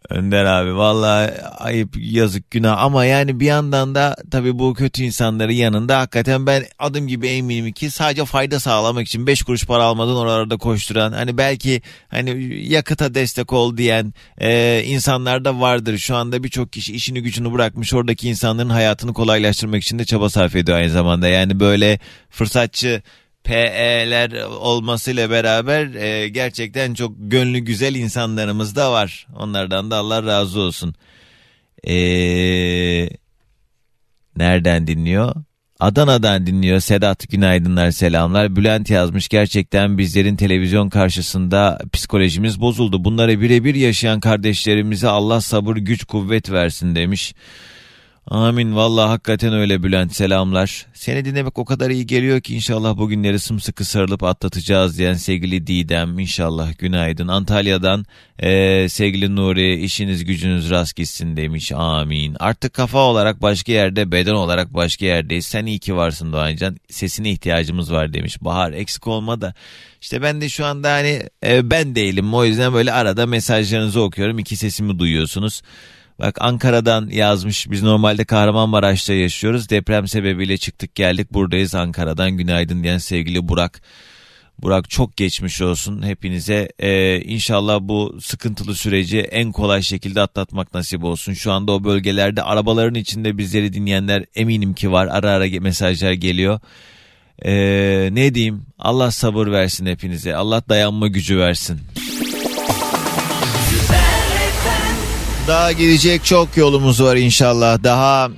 Önder 0.10 0.46
abi 0.46 0.76
vallahi 0.76 1.42
ayıp 1.42 1.90
yazık 1.98 2.52
günah 2.52 2.78
ama 2.78 3.06
yani 3.06 3.40
bir 3.40 3.46
yandan 3.46 3.96
da 3.96 4.16
tabii 4.32 4.60
bu 4.60 4.74
kötü 4.74 5.04
insanların 5.04 5.52
yanında 5.52 6.00
hakikaten 6.00 6.46
ben 6.46 6.66
adım 6.80 7.08
gibi 7.08 7.28
eminim 7.28 7.72
ki 7.72 7.92
sadece 7.92 8.26
fayda 8.26 8.60
sağlamak 8.60 9.08
için 9.08 9.28
5 9.28 9.44
kuruş 9.44 9.66
para 9.66 9.84
almadan 9.84 10.16
oralarda 10.16 10.58
koşturan 10.58 11.12
hani 11.12 11.38
belki 11.38 11.82
hani 12.08 12.56
yakıta 12.70 13.14
destek 13.16 13.54
ol 13.54 13.78
diyen 13.78 14.14
e, 14.38 14.84
insanlar 14.86 15.46
da 15.46 15.60
vardır. 15.60 15.98
Şu 15.98 16.16
anda 16.16 16.44
birçok 16.44 16.74
kişi 16.74 16.94
işini 16.94 17.22
gücünü 17.22 17.54
bırakmış 17.54 17.94
oradaki 17.94 18.30
insanların 18.30 18.70
hayatını 18.70 19.14
kolaylaştırmak 19.14 19.84
için 19.84 20.00
de 20.00 20.06
çaba 20.06 20.30
sarf 20.30 20.56
ediyor 20.56 20.78
aynı 20.78 20.92
zamanda. 20.92 21.28
Yani 21.28 21.60
böyle 21.60 22.00
fırsatçı 22.30 23.02
PE'ler 23.44 24.44
olmasıyla 24.44 25.30
beraber 25.30 25.94
e, 25.94 26.30
gerçekten 26.30 26.94
çok 26.94 27.14
gönlü 27.18 27.60
güzel 27.60 27.96
insanlarımız 27.96 28.76
da 28.76 28.92
var. 28.92 29.28
Onlardan 29.36 29.92
da 29.92 29.96
Allah 29.96 30.24
razı 30.24 30.60
olsun. 30.60 30.96
E, 31.84 31.96
nereden 34.36 34.88
dinliyor? 34.88 35.36
Adana'dan 35.80 36.48
dinliyor. 36.48 36.80
Sedat 36.80 37.30
günaydınlar 37.30 37.92
selamlar. 37.92 38.56
Bülent 38.56 38.90
yazmış 38.90 39.28
gerçekten 39.28 39.98
bizlerin 39.98 40.36
televizyon 40.36 40.90
karşısında 40.90 41.80
psikolojimiz 41.94 42.62
bozuldu. 42.62 43.04
Bunları 43.04 43.42
birebir 43.42 43.76
yaşayan 43.76 44.20
kardeşlerimize 44.20 45.08
Allah 45.08 45.42
sabır 45.42 45.76
güç 45.76 46.04
kuvvet 46.04 46.52
versin 46.52 46.96
demiş. 46.96 47.34
Amin 48.30 48.76
valla 48.76 49.10
hakikaten 49.10 49.54
öyle 49.54 49.84
Bülent 49.84 50.16
selamlar. 50.16 50.86
Seni 50.94 51.26
dinlemek 51.26 51.58
o 51.58 51.66
kadar 51.66 51.90
iyi 51.90 52.08
geliyor 52.08 52.42
ki 52.42 52.56
inşallah 52.56 52.98
bugünleri 52.98 53.40
sımsıkı 53.40 53.86
sarılıp 53.86 54.24
atlatacağız 54.24 54.98
diyen 54.98 55.14
sevgili 55.14 55.68
Didem 55.68 56.20
inşallah 56.20 56.78
günaydın. 56.78 57.28
Antalya'dan 57.28 58.06
ee, 58.40 58.88
sevgili 58.90 59.36
Nuri 59.36 59.84
işiniz 59.84 60.26
gücünüz 60.26 60.70
rast 60.70 60.96
gitsin 60.96 61.38
demiş 61.38 61.72
amin. 61.72 62.36
Artık 62.40 62.74
kafa 62.74 63.00
olarak 63.00 63.42
başka 63.42 63.72
yerde 63.72 64.12
beden 64.12 64.34
olarak 64.34 64.74
başka 64.74 65.06
yerdeyiz. 65.06 65.46
Sen 65.46 65.66
iyi 65.66 65.80
ki 65.80 65.96
varsın 65.96 66.34
Doğancan 66.34 66.78
sesine 66.90 67.32
ihtiyacımız 67.32 67.94
var 67.94 68.14
demiş. 68.14 68.42
Bahar 68.42 68.74
eksik 68.74 69.08
olma 69.08 69.42
da 69.42 69.54
işte 70.02 70.22
ben 70.22 70.42
de 70.42 70.50
şu 70.50 70.66
anda 70.66 70.94
hani 70.94 71.24
e, 71.46 71.70
ben 71.70 71.96
değilim 71.96 72.34
o 72.34 72.46
yüzden 72.46 72.74
böyle 72.74 72.92
arada 72.92 73.26
mesajlarınızı 73.26 74.02
okuyorum 74.02 74.40
iki 74.40 74.56
sesimi 74.56 75.00
duyuyorsunuz. 75.00 75.62
Bak 76.20 76.38
Ankara'dan 76.42 77.10
yazmış. 77.10 77.72
Biz 77.72 77.84
normalde 77.84 78.26
Kahramanmaraş'ta 78.26 79.14
yaşıyoruz. 79.14 79.70
Deprem 79.70 80.08
sebebiyle 80.08 80.58
çıktık 80.58 80.96
geldik 80.96 81.34
buradayız 81.34 81.76
Ankara'dan. 81.76 82.32
Günaydın 82.32 82.84
diyen 82.84 82.98
sevgili 82.98 83.48
Burak. 83.48 83.82
Burak 84.62 84.90
çok 84.90 85.18
geçmiş 85.18 85.62
olsun 85.62 86.04
hepinize. 86.04 86.70
Ee, 86.80 87.22
inşallah 87.22 87.80
bu 87.82 88.18
sıkıntılı 88.22 88.76
süreci 88.76 89.20
en 89.20 89.52
kolay 89.52 89.82
şekilde 89.82 90.22
atlatmak 90.22 90.74
nasip 90.74 91.04
olsun. 91.04 91.34
Şu 91.34 91.52
anda 91.52 91.72
o 91.72 91.84
bölgelerde 91.84 92.44
arabaların 92.44 92.96
içinde 92.96 93.38
bizleri 93.38 93.74
dinleyenler 93.74 94.26
eminim 94.36 94.74
ki 94.74 94.92
var. 94.92 95.08
Ara 95.08 95.32
ara 95.32 95.60
mesajlar 95.60 96.12
geliyor. 96.12 96.60
Ee, 97.46 98.10
ne 98.12 98.36
diyeyim 98.36 98.66
Allah 98.80 99.12
sabır 99.12 99.48
versin 99.48 99.86
hepinize. 99.86 100.36
Allah 100.36 100.64
dayanma 100.70 101.08
gücü 101.08 101.38
versin. 101.38 101.80
Daha 105.50 105.72
gidecek 105.72 106.26
çok 106.26 106.58
yolumuz 106.58 107.04
var 107.04 107.16
inşallah. 107.16 107.84
Daha 107.84 108.32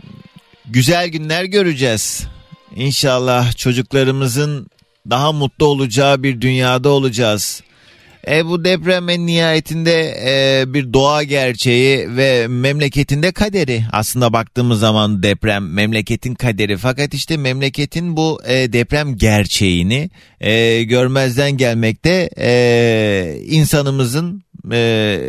güzel 0.66 1.08
günler 1.08 1.44
göreceğiz. 1.44 2.28
İnşallah 2.76 3.58
çocuklarımızın 3.58 4.68
daha 5.10 5.32
mutlu 5.32 5.66
olacağı 5.66 6.24
bir 6.24 6.42
dünyada 6.42 6.90
olacağız. 6.90 7.64
E, 8.28 8.46
bu 8.46 8.66
deprem 8.66 9.10
en 9.10 9.26
nihayetinde 9.26 10.16
e, 10.26 10.64
bir 10.74 10.94
doğa 10.94 11.24
gerçeği 11.24 12.16
ve 12.18 12.48
memleketinde 12.48 13.32
kaderi. 13.32 13.84
Aslında 13.92 14.34
baktığımız 14.34 14.80
zaman 14.80 15.24
deprem 15.24 15.74
memleketin 15.74 16.36
kaderi. 16.36 16.78
Fakat 16.78 17.14
işte 17.14 17.38
memleketin 17.38 18.18
bu 18.18 18.42
e, 18.48 18.74
deprem 18.74 19.18
gerçeğini 19.18 20.10
e, 20.42 20.84
görmezden 20.84 21.52
gelmekte 21.52 22.30
e, 22.38 23.42
insanımızın 23.46 24.44
e, 24.72 25.20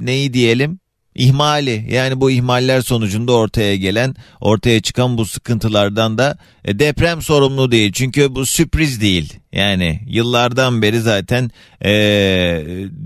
neyi 0.00 0.34
diyelim 0.34 0.81
ihmali 1.14 1.86
yani 1.90 2.20
bu 2.20 2.30
ihmaller 2.30 2.80
sonucunda 2.80 3.32
ortaya 3.32 3.76
gelen 3.76 4.14
ortaya 4.40 4.80
çıkan 4.80 5.18
bu 5.18 5.26
sıkıntılardan 5.26 6.18
da 6.18 6.38
e, 6.64 6.78
deprem 6.78 7.22
sorumlu 7.22 7.72
değil. 7.72 7.92
Çünkü 7.92 8.34
bu 8.34 8.46
sürpriz 8.46 9.00
değil. 9.00 9.32
Yani 9.52 10.00
yıllardan 10.06 10.82
beri 10.82 11.00
zaten 11.00 11.50
e, 11.84 11.90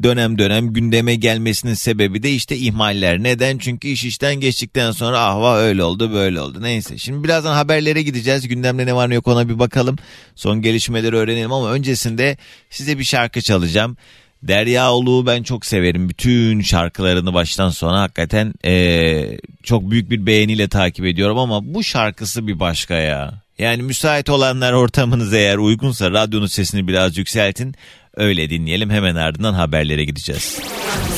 dönem 0.02 0.38
dönem 0.38 0.72
gündeme 0.72 1.14
gelmesinin 1.14 1.74
sebebi 1.74 2.22
de 2.22 2.32
işte 2.32 2.56
ihmaller. 2.56 3.22
Neden? 3.22 3.58
Çünkü 3.58 3.88
iş 3.88 4.04
işten 4.04 4.34
geçtikten 4.34 4.92
sonra 4.92 5.20
ahva 5.20 5.56
öyle 5.56 5.84
oldu 5.84 6.12
böyle 6.12 6.40
oldu. 6.40 6.62
Neyse 6.62 6.98
şimdi 6.98 7.24
birazdan 7.24 7.54
haberlere 7.54 8.02
gideceğiz. 8.02 8.48
Gündemde 8.48 8.86
ne 8.86 8.94
var 8.94 9.10
ne 9.10 9.14
yok 9.14 9.28
ona 9.28 9.48
bir 9.48 9.58
bakalım. 9.58 9.96
Son 10.34 10.62
gelişmeleri 10.62 11.16
öğrenelim 11.16 11.52
ama 11.52 11.72
öncesinde 11.72 12.36
size 12.70 12.98
bir 12.98 13.04
şarkı 13.04 13.40
çalacağım. 13.40 13.96
Derya 14.42 14.92
Oluğ'u 14.92 15.26
ben 15.26 15.42
çok 15.42 15.66
severim. 15.66 16.08
Bütün 16.08 16.60
şarkılarını 16.60 17.34
baştan 17.34 17.70
sona 17.70 18.00
hakikaten 18.00 18.54
ee, 18.64 19.38
çok 19.62 19.90
büyük 19.90 20.10
bir 20.10 20.26
beğeniyle 20.26 20.68
takip 20.68 21.04
ediyorum 21.04 21.38
ama 21.38 21.74
bu 21.74 21.82
şarkısı 21.84 22.46
bir 22.46 22.60
başka 22.60 22.94
ya. 22.94 23.42
Yani 23.58 23.82
müsait 23.82 24.30
olanlar 24.30 24.72
ortamınız 24.72 25.34
eğer 25.34 25.56
uygunsa 25.56 26.10
radyonun 26.10 26.46
sesini 26.46 26.88
biraz 26.88 27.18
yükseltin. 27.18 27.74
Öyle 28.16 28.50
dinleyelim 28.50 28.90
hemen 28.90 29.14
ardından 29.14 29.54
haberlere 29.54 30.04
gideceğiz. 30.04 30.58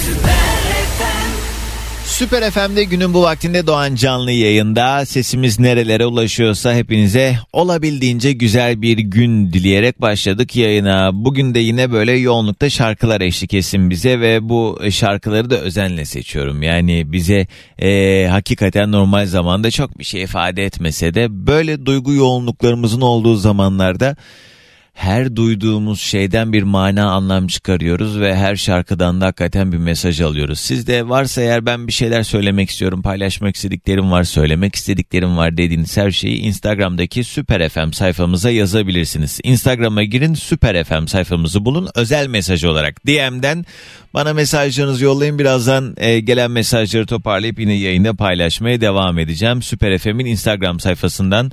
Süper 0.01 0.48
FM'de 2.27 2.85
günün 2.85 3.15
bu 3.15 3.23
vaktinde 3.23 3.67
Doğan 3.67 3.95
canlı 3.95 4.33
yayında 4.33 5.07
sesimiz 5.07 5.59
nerelere 5.59 6.07
ulaşıyorsa 6.07 6.75
hepinize 6.75 7.39
olabildiğince 7.53 8.33
güzel 8.33 8.83
bir 8.83 8.99
gün 8.99 9.53
dileyerek 9.53 10.01
başladık 10.01 10.57
yayına. 10.57 11.11
Bugün 11.15 11.55
de 11.55 11.59
yine 11.59 11.93
böyle 11.93 12.13
yoğunlukta 12.13 12.71
şarkılar 12.71 13.21
eşlik 13.21 13.55
etsin 13.55 13.91
bize 13.91 14.21
ve 14.21 14.49
bu 14.49 14.81
şarkıları 14.91 15.51
da 15.51 15.57
özenle 15.57 16.05
seçiyorum. 16.05 16.63
Yani 16.63 17.13
bize 17.13 17.47
e, 17.79 18.27
hakikaten 18.27 18.93
normal 18.93 19.27
zamanda 19.27 19.71
çok 19.71 19.99
bir 19.99 20.05
şey 20.05 20.23
ifade 20.23 20.65
etmese 20.65 21.15
de 21.15 21.47
böyle 21.47 21.87
duygu 21.87 22.13
yoğunluklarımızın 22.13 23.01
olduğu 23.01 23.37
zamanlarda 23.37 24.17
her 24.99 25.37
duyduğumuz 25.37 26.01
şeyden 26.01 26.53
bir 26.53 26.63
mana 26.63 27.11
anlam 27.11 27.47
çıkarıyoruz 27.47 28.21
ve 28.21 28.37
her 28.37 28.57
şarkıdan 28.57 29.21
da 29.21 29.27
hakikaten 29.27 29.73
bir 29.73 29.79
mesaj 29.79 30.21
alıyoruz. 30.21 30.61
Siz 30.61 30.87
de 30.87 31.09
varsa 31.09 31.43
eğer 31.43 31.67
ben 31.67 31.87
bir 31.87 31.93
şeyler 31.93 32.23
söylemek 32.23 32.71
istiyorum, 32.71 33.03
paylaşmak 33.03 33.57
istediklerim 33.57 34.11
var, 34.11 34.25
söylemek 34.25 34.75
istediklerim 34.75 35.37
var 35.37 35.57
dediğiniz 35.57 35.97
her 35.97 36.11
şeyi 36.11 36.39
Instagram'daki 36.39 37.25
Süper 37.25 37.69
FM 37.69 37.91
sayfamıza 37.93 38.51
yazabilirsiniz. 38.51 39.41
Instagram'a 39.43 40.03
girin 40.03 40.35
Süper 40.35 40.85
FM 40.85 41.07
sayfamızı 41.07 41.65
bulun 41.65 41.89
özel 41.95 42.27
mesaj 42.27 42.65
olarak 42.65 43.07
DM'den 43.07 43.67
bana 44.15 44.35
mesajlarınızı 44.35 45.05
yollayın. 45.05 45.39
Birazdan 45.39 45.95
e, 45.97 46.21
gelen 46.21 46.51
mesajları 46.51 47.07
toparlayıp 47.07 47.61
yine 47.61 47.75
yayında 47.75 48.15
paylaşmaya 48.15 48.81
devam 48.81 49.19
edeceğim. 49.19 49.63
Süper 49.63 49.99
FM'in 49.99 50.27
Instagram 50.27 50.81
sayfasından 50.81 51.53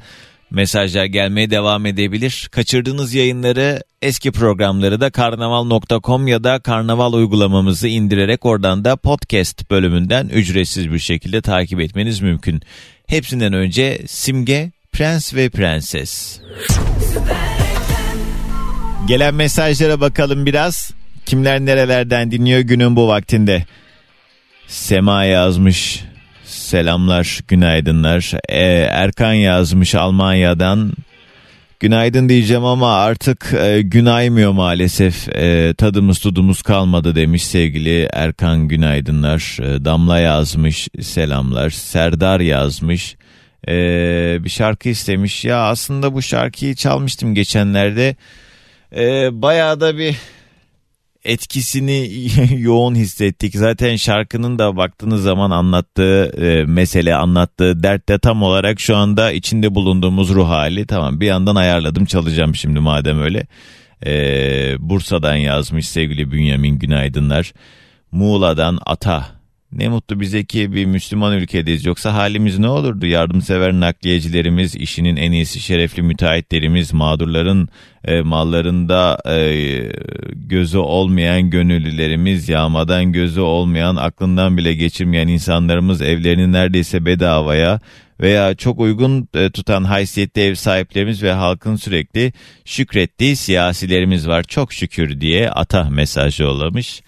mesajlar 0.55 1.05
gelmeye 1.05 1.50
devam 1.50 1.85
edebilir. 1.85 2.50
Kaçırdığınız 2.51 3.13
yayınları 3.13 3.83
eski 4.01 4.31
programları 4.31 5.01
da 5.01 5.09
karnaval.com 5.09 6.27
ya 6.27 6.43
da 6.43 6.59
karnaval 6.59 7.13
uygulamamızı 7.13 7.88
indirerek 7.88 8.45
oradan 8.45 8.85
da 8.85 8.95
podcast 8.95 9.71
bölümünden 9.71 10.27
ücretsiz 10.27 10.91
bir 10.91 11.00
şekilde 11.00 11.41
takip 11.41 11.81
etmeniz 11.81 12.21
mümkün. 12.21 12.62
Hepsinden 13.07 13.53
önce 13.53 14.01
Simge, 14.07 14.71
Prens 14.91 15.33
ve 15.33 15.50
Prenses. 15.50 16.39
Gelen 19.07 19.35
mesajlara 19.35 20.01
bakalım 20.01 20.45
biraz. 20.45 20.91
Kimler 21.25 21.59
nerelerden 21.59 22.31
dinliyor 22.31 22.59
günün 22.59 22.95
bu 22.95 23.07
vaktinde? 23.07 23.65
Sema 24.67 25.24
yazmış. 25.24 26.03
Selamlar, 26.45 27.39
günaydınlar. 27.47 28.31
Ee, 28.49 28.87
Erkan 28.91 29.33
yazmış 29.33 29.95
Almanya'dan. 29.95 30.93
Günaydın 31.79 32.29
diyeceğim 32.29 32.65
ama 32.65 32.95
artık 32.95 33.53
e, 33.53 33.81
günaymıyor 33.81 34.51
maalesef. 34.51 35.29
E, 35.29 35.73
tadımız 35.77 36.19
tudumuz 36.19 36.61
kalmadı 36.61 37.15
demiş 37.15 37.45
sevgili 37.45 38.09
Erkan 38.13 38.67
günaydınlar. 38.67 39.57
E, 39.61 39.85
Damla 39.85 40.19
yazmış 40.19 40.87
selamlar. 41.01 41.69
Serdar 41.69 42.39
yazmış. 42.39 43.15
E, 43.67 43.73
bir 44.43 44.49
şarkı 44.49 44.89
istemiş. 44.89 45.45
Ya 45.45 45.59
aslında 45.59 46.13
bu 46.13 46.21
şarkıyı 46.21 46.75
çalmıştım 46.75 47.35
geçenlerde. 47.35 48.15
E, 48.95 49.29
bayağı 49.41 49.79
da 49.79 49.97
bir 49.97 50.15
etkisini 51.25 52.10
yoğun 52.62 52.96
hissettik. 52.96 53.55
Zaten 53.55 53.96
şarkının 53.96 54.60
da 54.60 54.77
baktığınız 54.77 55.24
zaman 55.24 55.51
anlattığı 55.51 56.25
e, 56.25 56.65
mesele, 56.65 57.15
anlattığı 57.15 57.84
dert 57.84 58.10
de 58.10 58.20
tam 58.20 58.44
olarak 58.44 58.79
şu 58.79 58.96
anda 58.96 59.32
içinde 59.32 59.75
bulunduğumuz 59.75 60.29
ruh 60.29 60.50
hali. 60.50 60.88
Tamam 60.88 61.20
bir 61.20 61.25
yandan 61.25 61.55
ayarladım 61.55 62.05
çalacağım 62.05 62.55
şimdi 62.55 62.79
madem 62.79 63.22
öyle. 63.22 63.48
E, 64.05 64.12
Bursa'dan 64.79 65.36
yazmış 65.36 65.88
sevgili 65.89 66.32
Bünyamin 66.32 66.79
günaydınlar. 66.79 67.53
Muğla'dan 68.12 68.79
Ata 68.86 69.34
ne 69.75 69.88
mutlu 69.89 70.20
bize 70.20 70.46
ki 70.46 70.74
bir 70.74 70.86
Müslüman 70.86 71.38
ülkedeyiz. 71.38 71.86
Yoksa 71.86 72.13
halimiz 72.13 72.60
ne 72.60 72.67
olurdu? 72.67 73.05
Yardımsever 73.05 73.74
nakliyecilerimiz, 73.74 74.75
işinin 74.75 75.15
en 75.15 75.32
iyisi 75.32 75.60
şerefli 75.60 76.01
müteahhitlerimiz, 76.01 76.94
mağdurların 76.94 77.70
e, 78.03 78.22
mallarında 78.22 79.22
e, 79.29 79.91
gözü 80.34 80.77
olmayan 80.77 81.50
gönüllülerimiz, 81.50 82.50
yağmadan 82.50 83.12
gözü 83.12 83.41
olmayan, 83.41 83.96
aklından 83.96 84.58
bile 84.58 84.74
geçirmeyen 84.74 85.27
insanlarımız 85.27 86.01
evlerini 86.01 86.51
neredeyse 86.51 87.05
bedavaya 87.05 87.79
veya 88.20 88.55
çok 88.55 88.79
uygun 88.79 89.29
e, 89.34 89.50
tutan 89.50 89.84
haysiyetli 89.84 90.41
ev 90.41 90.55
sahiplerimiz 90.55 91.24
ve 91.24 91.32
halkın 91.32 91.75
sürekli 91.75 92.34
şükrettiği 92.65 93.36
siyasilerimiz 93.36 94.27
var. 94.27 94.44
Çok 94.44 94.74
şükür 94.74 95.22
diye 95.22 95.50
ata 95.50 95.89
mesajı 95.89 96.44
yollamış. 96.44 97.01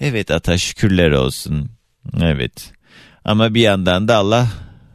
Evet 0.00 0.30
ata 0.30 0.58
şükürler 0.58 1.10
olsun. 1.10 1.70
Evet. 2.20 2.72
Ama 3.24 3.54
bir 3.54 3.60
yandan 3.60 4.08
da 4.08 4.16
Allah 4.16 4.48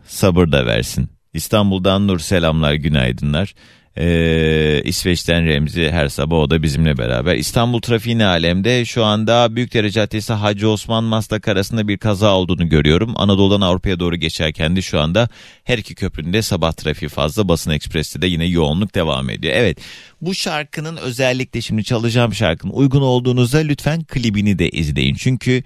sabır 0.06 0.52
da 0.52 0.66
versin. 0.66 1.10
İstanbul'dan 1.34 2.08
Nur 2.08 2.20
selamlar 2.20 2.74
günaydınlar. 2.74 3.54
Ee, 4.00 4.82
İsveç'ten 4.86 5.46
Remzi 5.46 5.90
her 5.92 6.08
sabah 6.08 6.38
o 6.38 6.50
da 6.50 6.64
bizimle 6.64 6.98
beraber. 6.98 7.36
İstanbul 7.36 7.82
trafiğine 7.82 8.26
alemde 8.26 8.86
şu 8.86 9.04
anda 9.04 9.56
Büyükdere 9.56 9.92
Caddesi 9.92 10.34
Hacı 10.34 10.70
Osman 10.70 11.04
Maslak 11.04 11.48
arasında 11.48 11.88
bir 11.88 11.98
kaza 11.98 12.36
olduğunu 12.36 12.70
görüyorum. 12.70 13.14
Anadolu'dan 13.16 13.62
Avrupa'ya 13.62 14.00
doğru 14.00 14.16
geçerken 14.16 14.76
de 14.76 14.82
şu 14.82 15.00
anda 15.00 15.30
her 15.64 15.78
iki 15.78 15.96
köpründe 15.96 16.42
sabah 16.42 16.74
trafiği 16.74 17.10
fazla. 17.10 17.48
Basın 17.48 17.72
Ekspres'te 17.72 18.22
de 18.22 18.28
yine 18.28 18.46
yoğunluk 18.46 18.96
devam 18.96 19.30
ediyor. 19.30 19.54
Evet 19.58 19.78
bu 20.22 20.36
şarkının 20.36 20.98
özellikle 20.98 21.62
şimdi 21.62 21.84
çalacağım 21.84 22.34
şarkının 22.34 22.74
uygun 22.74 23.02
olduğunuzda 23.02 23.58
lütfen 23.58 24.04
klibini 24.04 24.60
de 24.60 24.70
izleyin. 24.70 25.16
Çünkü 25.16 25.64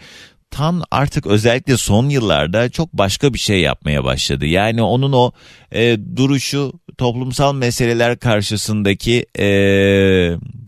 Tan 0.51 0.83
artık 0.91 1.27
özellikle 1.27 1.77
son 1.77 2.09
yıllarda 2.09 2.69
çok 2.69 2.93
başka 2.93 3.33
bir 3.33 3.39
şey 3.39 3.61
yapmaya 3.61 4.03
başladı. 4.03 4.45
Yani 4.45 4.81
onun 4.81 5.11
o 5.13 5.31
e, 5.71 5.97
duruşu 6.15 6.73
toplumsal 6.97 7.55
meseleler 7.55 8.19
karşısındaki 8.19 9.25
e, 9.39 9.47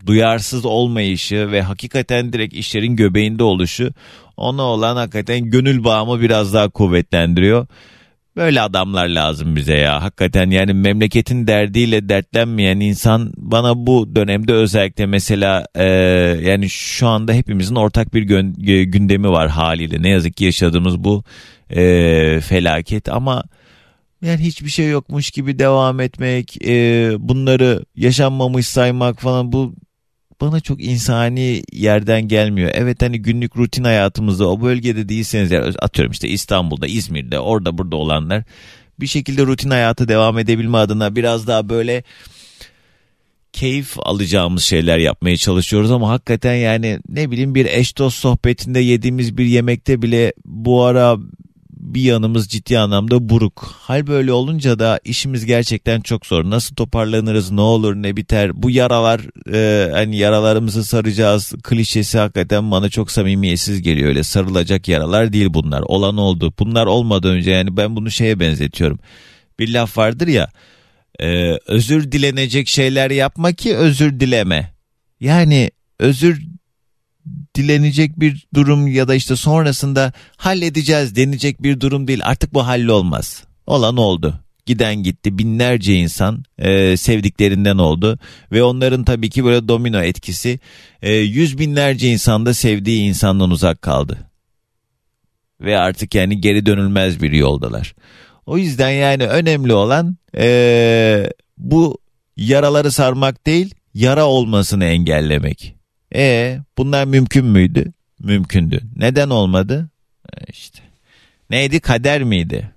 duyarsız 0.06 0.64
olmayışı 0.64 1.52
ve 1.52 1.62
hakikaten 1.62 2.32
direkt 2.32 2.54
işlerin 2.54 2.96
göbeğinde 2.96 3.42
oluşu 3.42 3.92
ona 4.36 4.62
olan 4.62 4.96
hakikaten 4.96 5.50
gönül 5.50 5.84
bağımı 5.84 6.20
biraz 6.20 6.54
daha 6.54 6.68
kuvvetlendiriyor. 6.68 7.66
Böyle 8.36 8.60
adamlar 8.60 9.08
lazım 9.08 9.56
bize 9.56 9.74
ya. 9.74 10.02
Hakikaten 10.02 10.50
yani 10.50 10.72
memleketin 10.72 11.46
derdiyle 11.46 12.08
dertlenmeyen 12.08 12.80
insan 12.80 13.32
bana 13.36 13.86
bu 13.86 14.16
dönemde 14.16 14.52
özellikle 14.52 15.06
mesela 15.06 15.66
e, 15.74 15.84
yani 16.42 16.70
şu 16.70 17.08
anda 17.08 17.32
hepimizin 17.32 17.74
ortak 17.74 18.14
bir 18.14 18.22
gön, 18.22 18.54
gündemi 18.84 19.28
var 19.30 19.48
haliyle. 19.48 20.02
Ne 20.02 20.08
yazık 20.08 20.36
ki 20.36 20.44
yaşadığımız 20.44 21.04
bu 21.04 21.24
e, 21.70 22.40
felaket 22.40 23.08
ama 23.08 23.44
yani 24.22 24.40
hiçbir 24.40 24.70
şey 24.70 24.90
yokmuş 24.90 25.30
gibi 25.30 25.58
devam 25.58 26.00
etmek, 26.00 26.66
e, 26.66 27.10
bunları 27.18 27.84
yaşanmamış 27.96 28.66
saymak 28.66 29.20
falan 29.20 29.52
bu 29.52 29.74
bana 30.40 30.60
çok 30.60 30.84
insani 30.84 31.62
yerden 31.72 32.28
gelmiyor. 32.28 32.70
Evet 32.74 33.02
hani 33.02 33.22
günlük 33.22 33.56
rutin 33.56 33.84
hayatımızda 33.84 34.48
o 34.48 34.62
bölgede 34.62 35.08
değilseniz 35.08 35.50
yani 35.50 35.74
atıyorum 35.78 36.12
işte 36.12 36.28
İstanbul'da, 36.28 36.86
İzmir'de, 36.86 37.38
orada 37.38 37.78
burada 37.78 37.96
olanlar 37.96 38.42
bir 39.00 39.06
şekilde 39.06 39.46
rutin 39.46 39.70
hayatı 39.70 40.08
devam 40.08 40.38
edebilme 40.38 40.78
adına 40.78 41.16
biraz 41.16 41.46
daha 41.46 41.68
böyle 41.68 42.02
keyif 43.52 43.96
alacağımız 43.98 44.62
şeyler 44.62 44.98
yapmaya 44.98 45.36
çalışıyoruz 45.36 45.90
ama 45.90 46.10
hakikaten 46.10 46.54
yani 46.54 47.00
ne 47.08 47.30
bileyim 47.30 47.54
bir 47.54 47.66
eş 47.66 47.98
dost 47.98 48.18
sohbetinde 48.18 48.80
yediğimiz 48.80 49.38
bir 49.38 49.44
yemekte 49.44 50.02
bile 50.02 50.32
bu 50.44 50.82
ara 50.82 51.16
bir 51.84 52.02
yanımız 52.02 52.48
ciddi 52.48 52.78
anlamda 52.78 53.28
buruk. 53.28 53.74
Hal 53.80 54.06
böyle 54.06 54.32
olunca 54.32 54.78
da 54.78 55.00
işimiz 55.04 55.46
gerçekten 55.46 56.00
çok 56.00 56.26
zor. 56.26 56.44
Nasıl 56.44 56.74
toparlanırız, 56.74 57.50
ne 57.50 57.60
olur, 57.60 57.94
ne 57.94 58.16
biter? 58.16 58.62
Bu 58.62 58.70
yaralar, 58.70 59.20
e, 59.52 59.90
hani 59.92 60.16
yaralarımızı 60.16 60.84
saracağız 60.84 61.54
klişesi 61.62 62.18
hakikaten 62.18 62.70
bana 62.70 62.88
çok 62.88 63.10
samimiyetsiz 63.10 63.82
geliyor. 63.82 64.08
Öyle 64.08 64.22
sarılacak 64.22 64.88
yaralar 64.88 65.32
değil 65.32 65.48
bunlar. 65.50 65.80
Olan 65.80 66.16
oldu. 66.16 66.52
Bunlar 66.58 66.86
olmadan 66.86 67.30
önce 67.30 67.50
yani 67.50 67.76
ben 67.76 67.96
bunu 67.96 68.10
şeye 68.10 68.40
benzetiyorum. 68.40 68.98
Bir 69.58 69.72
laf 69.72 69.98
vardır 69.98 70.28
ya, 70.28 70.48
e, 71.20 71.58
özür 71.66 72.12
dilenecek 72.12 72.68
şeyler 72.68 73.10
yapma 73.10 73.52
ki 73.52 73.76
özür 73.76 74.20
dileme. 74.20 74.74
Yani 75.20 75.70
özür 75.98 76.53
dilenecek 77.54 78.20
bir 78.20 78.46
durum 78.54 78.86
ya 78.86 79.08
da 79.08 79.14
işte 79.14 79.36
sonrasında 79.36 80.12
halledeceğiz 80.36 81.16
denecek 81.16 81.62
bir 81.62 81.80
durum 81.80 82.08
değil. 82.08 82.20
Artık 82.22 82.54
bu 82.54 82.66
hallolmaz. 82.66 83.44
Olan 83.66 83.96
oldu. 83.96 84.40
Giden 84.66 84.94
gitti 84.94 85.38
binlerce 85.38 85.94
insan 85.94 86.44
e, 86.58 86.96
sevdiklerinden 86.96 87.78
oldu 87.78 88.18
ve 88.52 88.62
onların 88.62 89.04
tabii 89.04 89.30
ki 89.30 89.44
böyle 89.44 89.68
domino 89.68 90.00
etkisi 90.00 90.60
e, 91.02 91.12
yüz 91.12 91.58
binlerce 91.58 92.08
insan 92.08 92.46
da 92.46 92.54
sevdiği 92.54 93.00
insandan 93.00 93.50
uzak 93.50 93.82
kaldı. 93.82 94.18
Ve 95.60 95.78
artık 95.78 96.14
yani 96.14 96.40
geri 96.40 96.66
dönülmez 96.66 97.22
bir 97.22 97.32
yoldalar. 97.32 97.94
O 98.46 98.58
yüzden 98.58 98.90
yani 98.90 99.26
önemli 99.26 99.72
olan 99.72 100.16
e, 100.36 101.30
bu 101.58 101.98
yaraları 102.36 102.92
sarmak 102.92 103.46
değil 103.46 103.74
yara 103.94 104.26
olmasını 104.26 104.84
engellemek. 104.84 105.74
E 106.14 106.58
bunlar 106.78 107.04
mümkün 107.04 107.46
müydü? 107.46 107.92
Mümkündü. 108.18 108.80
Neden 108.96 109.30
olmadı? 109.30 109.88
E 110.36 110.44
işte. 110.52 110.80
Neydi 111.50 111.80
kader 111.80 112.22
miydi? 112.22 112.70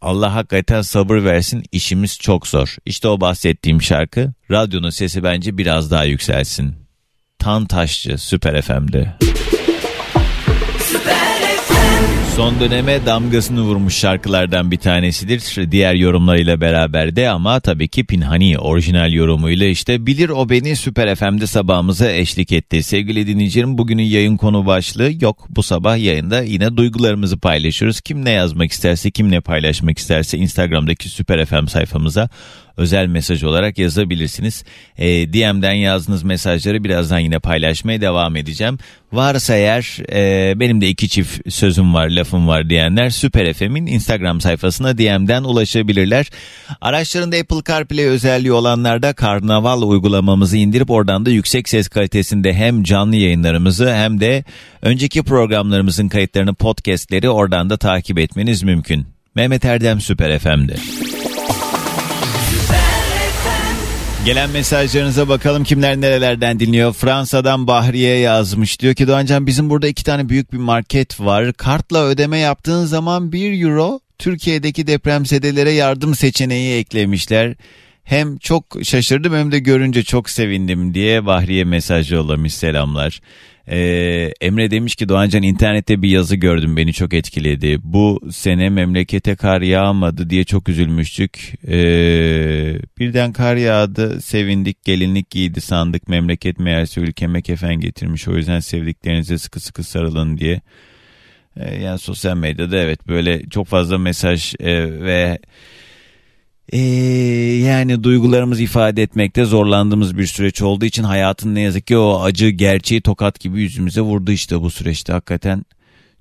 Allah 0.00 0.34
hakikaten 0.34 0.82
sabır 0.82 1.24
versin 1.24 1.64
işimiz 1.72 2.18
çok 2.18 2.46
zor. 2.46 2.76
İşte 2.86 3.08
o 3.08 3.20
bahsettiğim 3.20 3.82
şarkı 3.82 4.32
radyonun 4.50 4.90
sesi 4.90 5.22
bence 5.22 5.58
biraz 5.58 5.90
daha 5.90 6.04
yükselsin. 6.04 6.74
Tan 7.38 7.66
Taşçı 7.66 8.18
Süper 8.18 8.62
FM'de. 8.62 9.14
Son 12.36 12.60
döneme 12.60 13.06
damgasını 13.06 13.60
vurmuş 13.62 13.96
şarkılardan 13.96 14.70
bir 14.70 14.76
tanesidir. 14.76 15.70
Diğer 15.70 15.94
yorumlarıyla 15.94 16.60
beraber 16.60 17.16
de 17.16 17.30
ama 17.30 17.60
tabii 17.60 17.88
ki 17.88 18.04
Pinhani 18.04 18.58
orijinal 18.58 19.12
yorumuyla 19.12 19.66
işte 19.66 20.06
Bilir 20.06 20.28
O 20.28 20.48
Beni 20.48 20.76
Süper 20.76 21.14
FM'de 21.14 21.46
sabahımıza 21.46 22.12
eşlik 22.12 22.52
etti. 22.52 22.82
Sevgili 22.82 23.26
dinleyicilerim 23.26 23.78
bugünün 23.78 24.02
yayın 24.02 24.36
konu 24.36 24.66
başlığı 24.66 25.10
yok. 25.20 25.46
Bu 25.50 25.62
sabah 25.62 25.98
yayında 25.98 26.42
yine 26.42 26.76
duygularımızı 26.76 27.38
paylaşıyoruz. 27.38 28.00
Kim 28.00 28.24
ne 28.24 28.30
yazmak 28.30 28.72
isterse, 28.72 29.10
kim 29.10 29.30
ne 29.30 29.40
paylaşmak 29.40 29.98
isterse 29.98 30.38
Instagram'daki 30.38 31.08
Süper 31.08 31.46
FM 31.46 31.66
sayfamıza 31.66 32.28
özel 32.76 33.06
mesaj 33.06 33.44
olarak 33.44 33.78
yazabilirsiniz. 33.78 34.64
E, 34.98 35.32
DM'den 35.32 35.72
yazdığınız 35.72 36.22
mesajları 36.22 36.84
birazdan 36.84 37.18
yine 37.18 37.38
paylaşmaya 37.38 38.00
devam 38.00 38.36
edeceğim. 38.36 38.78
Varsa 39.12 39.54
eğer 39.54 39.98
e, 40.12 40.60
benim 40.60 40.80
de 40.80 40.88
iki 40.88 41.08
çift 41.08 41.52
sözüm 41.52 41.94
var, 41.94 42.08
lafım 42.08 42.48
var 42.48 42.70
diyenler 42.70 43.10
Süper 43.10 43.52
FM'in 43.52 43.86
Instagram 43.86 44.40
sayfasına 44.40 44.98
DM'den 44.98 45.44
ulaşabilirler. 45.44 46.30
Araçlarında 46.80 47.36
Apple 47.36 47.62
CarPlay 47.68 48.04
özelliği 48.04 48.52
olanlar 48.52 49.02
da 49.02 49.12
Karnaval 49.12 49.82
uygulamamızı 49.82 50.56
indirip 50.56 50.90
oradan 50.90 51.26
da 51.26 51.30
yüksek 51.30 51.68
ses 51.68 51.88
kalitesinde 51.88 52.52
hem 52.52 52.82
canlı 52.82 53.16
yayınlarımızı 53.16 53.94
hem 53.94 54.20
de 54.20 54.44
önceki 54.82 55.22
programlarımızın 55.22 56.08
kayıtlarını 56.08 56.54
podcastleri 56.54 57.30
oradan 57.30 57.70
da 57.70 57.76
takip 57.76 58.18
etmeniz 58.18 58.62
mümkün. 58.62 59.06
Mehmet 59.34 59.64
Erdem 59.64 60.00
Süper 60.00 60.38
FM'de. 60.38 61.15
Gelen 64.26 64.50
mesajlarınıza 64.50 65.28
bakalım 65.28 65.64
kimler 65.64 66.00
nerelerden 66.00 66.60
dinliyor. 66.60 66.92
Fransa'dan 66.92 67.66
Bahriye 67.66 68.18
yazmış. 68.18 68.80
Diyor 68.80 68.94
ki 68.94 69.08
Doğancan 69.08 69.46
bizim 69.46 69.70
burada 69.70 69.88
iki 69.88 70.04
tane 70.04 70.28
büyük 70.28 70.52
bir 70.52 70.58
market 70.58 71.20
var. 71.20 71.52
Kartla 71.52 72.04
ödeme 72.04 72.38
yaptığın 72.38 72.84
zaman 72.84 73.32
1 73.32 73.62
euro 73.62 74.00
Türkiye'deki 74.18 74.86
depremzedelere 74.86 75.70
yardım 75.70 76.14
seçeneği 76.14 76.78
eklemişler. 76.78 77.54
Hem 78.04 78.38
çok 78.38 78.64
şaşırdım 78.82 79.34
hem 79.34 79.52
de 79.52 79.58
görünce 79.58 80.02
çok 80.02 80.30
sevindim 80.30 80.94
diye 80.94 81.26
Bahriye 81.26 81.64
mesaj 81.64 82.12
yollamış 82.12 82.54
selamlar. 82.54 83.20
Ee, 83.68 84.32
Emre 84.40 84.70
demiş 84.70 84.96
ki 84.96 85.08
Doğancan 85.08 85.42
internette 85.42 86.02
bir 86.02 86.08
yazı 86.08 86.36
gördüm 86.36 86.76
beni 86.76 86.92
çok 86.92 87.14
etkiledi. 87.14 87.78
Bu 87.82 88.20
sene 88.30 88.70
memlekete 88.70 89.36
kar 89.36 89.60
yağmadı 89.60 90.30
diye 90.30 90.44
çok 90.44 90.68
üzülmüştük. 90.68 91.54
Ee, 91.68 92.78
birden 92.98 93.32
kar 93.32 93.56
yağdı 93.56 94.20
sevindik 94.20 94.84
gelinlik 94.84 95.30
giydi 95.30 95.60
sandık 95.60 96.08
memleket 96.08 96.58
meğerse 96.58 97.00
ülkeme 97.00 97.42
kefen 97.42 97.74
getirmiş. 97.74 98.28
O 98.28 98.36
yüzden 98.36 98.60
sevdiklerinize 98.60 99.38
sıkı 99.38 99.60
sıkı 99.60 99.84
sarılın 99.84 100.38
diye. 100.38 100.60
Ee, 101.56 101.74
yani 101.82 101.98
sosyal 101.98 102.36
medyada 102.36 102.78
evet 102.78 103.08
böyle 103.08 103.48
çok 103.48 103.66
fazla 103.66 103.98
mesaj 103.98 104.54
e, 104.60 105.00
ve 105.00 105.38
ee, 106.72 106.78
yani 107.62 108.02
duygularımızı 108.04 108.62
ifade 108.62 109.02
etmekte 109.02 109.44
zorlandığımız 109.44 110.18
bir 110.18 110.26
süreç 110.26 110.62
olduğu 110.62 110.84
için 110.84 111.02
hayatın 111.02 111.54
ne 111.54 111.60
yazık 111.60 111.86
ki 111.86 111.96
o 111.96 112.22
acı 112.22 112.48
gerçeği 112.48 113.00
tokat 113.00 113.40
gibi 113.40 113.60
yüzümüze 113.60 114.00
vurdu 114.00 114.30
işte 114.30 114.60
bu 114.60 114.70
süreçte 114.70 115.12
hakikaten 115.12 115.64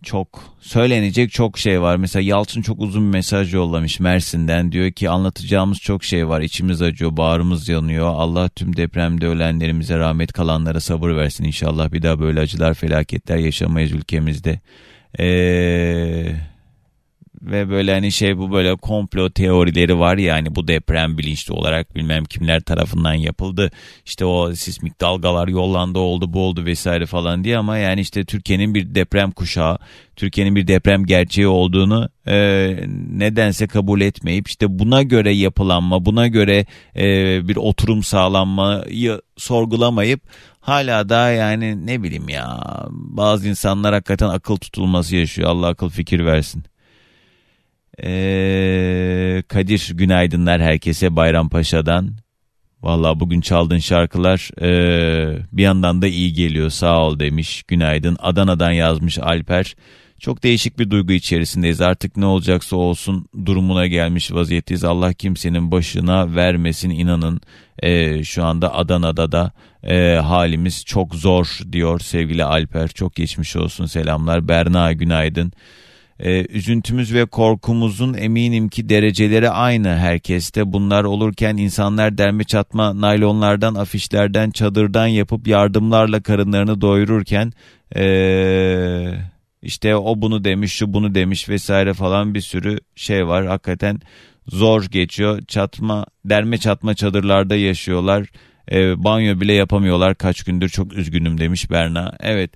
çok 0.03 0.55
söylenecek 0.61 1.31
çok 1.31 1.57
şey 1.57 1.81
var. 1.81 1.95
Mesela 1.95 2.23
Yalçın 2.23 2.61
çok 2.61 2.79
uzun 2.79 3.03
bir 3.03 3.17
mesaj 3.17 3.53
yollamış 3.53 3.99
Mersin'den. 3.99 4.71
Diyor 4.71 4.91
ki 4.91 5.09
anlatacağımız 5.09 5.79
çok 5.79 6.03
şey 6.03 6.27
var. 6.27 6.41
İçimiz 6.41 6.81
acıyor, 6.81 7.17
bağrımız 7.17 7.69
yanıyor. 7.69 8.07
Allah 8.07 8.49
tüm 8.49 8.75
depremde 8.75 9.27
ölenlerimize 9.27 9.97
rahmet 9.97 10.33
kalanlara 10.33 10.79
sabır 10.79 11.15
versin 11.15 11.43
inşallah. 11.43 11.91
Bir 11.91 12.01
daha 12.01 12.19
böyle 12.19 12.39
acılar, 12.39 12.73
felaketler 12.73 13.37
yaşamayız 13.37 13.91
ülkemizde. 13.91 14.59
Eee 15.19 16.54
ve 17.41 17.69
böyle 17.69 17.93
hani 17.93 18.11
şey 18.11 18.37
bu 18.37 18.51
böyle 18.51 18.75
komplo 18.75 19.29
teorileri 19.29 19.99
var 19.99 20.17
ya 20.17 20.35
hani 20.35 20.55
bu 20.55 20.67
deprem 20.67 21.17
bilinçli 21.17 21.53
olarak 21.53 21.95
bilmem 21.95 22.25
kimler 22.25 22.61
tarafından 22.61 23.13
yapıldı. 23.13 23.71
İşte 24.05 24.25
o 24.25 24.53
sismik 24.53 25.01
dalgalar 25.01 25.47
yollandı 25.47 25.99
oldu 25.99 26.33
bu 26.33 26.41
oldu 26.41 26.65
vesaire 26.65 27.05
falan 27.05 27.43
diye 27.43 27.57
ama 27.57 27.77
yani 27.77 28.01
işte 28.01 28.25
Türkiye'nin 28.25 28.73
bir 28.73 28.95
deprem 28.95 29.31
kuşağı, 29.31 29.77
Türkiye'nin 30.15 30.55
bir 30.55 30.67
deprem 30.67 31.05
gerçeği 31.05 31.47
olduğunu 31.47 32.09
e, 32.27 32.35
nedense 33.09 33.67
kabul 33.67 34.01
etmeyip 34.01 34.47
işte 34.47 34.79
buna 34.79 35.03
göre 35.03 35.31
yapılanma, 35.31 36.05
buna 36.05 36.27
göre 36.27 36.65
e, 36.95 37.03
bir 37.47 37.55
oturum 37.55 38.03
sağlanmayı 38.03 39.21
sorgulamayıp 39.37 40.21
hala 40.59 41.09
da 41.09 41.29
yani 41.29 41.87
ne 41.87 42.03
bileyim 42.03 42.29
ya 42.29 42.59
bazı 42.89 43.47
insanlar 43.47 43.93
hakikaten 43.93 44.29
akıl 44.29 44.57
tutulması 44.57 45.15
yaşıyor. 45.15 45.49
Allah 45.49 45.67
akıl 45.67 45.89
fikir 45.89 46.25
versin. 46.25 46.63
Ee, 48.03 49.43
Kadir 49.47 49.91
günaydınlar 49.93 50.61
herkese 50.61 51.15
Bayrampaşa'dan. 51.15 52.11
Valla 52.81 53.19
bugün 53.19 53.41
çaldığın 53.41 53.77
şarkılar 53.77 54.49
e, 54.61 55.37
bir 55.51 55.63
yandan 55.63 56.01
da 56.01 56.07
iyi 56.07 56.33
geliyor 56.33 56.69
sağ 56.69 56.99
ol 57.01 57.19
demiş. 57.19 57.63
Günaydın 57.67 58.17
Adana'dan 58.19 58.71
yazmış 58.71 59.19
Alper. 59.19 59.75
Çok 60.19 60.43
değişik 60.43 60.79
bir 60.79 60.89
duygu 60.89 61.13
içerisindeyiz. 61.13 61.81
Artık 61.81 62.17
ne 62.17 62.25
olacaksa 62.25 62.75
olsun 62.75 63.25
durumuna 63.45 63.87
gelmiş 63.87 64.31
vaziyetteyiz. 64.31 64.83
Allah 64.83 65.13
kimsenin 65.13 65.71
başına 65.71 66.35
vermesin 66.35 66.89
inanın. 66.89 67.41
E, 67.79 68.23
şu 68.23 68.43
anda 68.43 68.73
Adana'da 68.75 69.31
da 69.31 69.51
e, 69.83 70.15
halimiz 70.15 70.85
çok 70.85 71.15
zor 71.15 71.59
diyor 71.71 71.99
sevgili 71.99 72.43
Alper. 72.43 72.87
Çok 72.87 73.15
geçmiş 73.15 73.55
olsun 73.55 73.85
selamlar. 73.85 74.47
Berna 74.47 74.93
günaydın. 74.93 75.51
E, 76.19 76.45
üzüntümüz 76.45 77.13
ve 77.13 77.25
korkumuzun 77.25 78.13
eminim 78.13 78.69
ki 78.69 78.89
dereceleri 78.89 79.49
aynı 79.49 79.95
herkeste. 79.97 80.73
Bunlar 80.73 81.03
olurken 81.03 81.57
insanlar 81.57 82.17
derme 82.17 82.43
çatma 82.43 83.01
naylonlardan, 83.01 83.75
afişlerden, 83.75 84.51
çadırdan 84.51 85.07
yapıp 85.07 85.47
yardımlarla 85.47 86.21
karınlarını 86.21 86.81
doyururken 86.81 87.53
e, 87.95 88.05
işte 89.61 89.95
o 89.95 90.21
bunu 90.21 90.43
demiş, 90.43 90.73
şu 90.73 90.93
bunu 90.93 91.15
demiş 91.15 91.49
vesaire 91.49 91.93
falan 91.93 92.33
bir 92.33 92.41
sürü 92.41 92.79
şey 92.95 93.27
var. 93.27 93.45
Hakikaten 93.45 93.99
zor 94.47 94.83
geçiyor. 94.83 95.41
Çatma, 95.47 96.05
derme 96.25 96.57
çatma 96.57 96.93
çadırlarda 96.95 97.55
yaşıyorlar. 97.55 98.27
E, 98.71 99.03
banyo 99.03 99.39
bile 99.41 99.53
yapamıyorlar 99.53 100.15
kaç 100.15 100.43
gündür 100.43 100.69
çok 100.69 100.93
üzgünüm 100.93 101.37
demiş 101.37 101.71
Berna. 101.71 102.17
Evet 102.19 102.51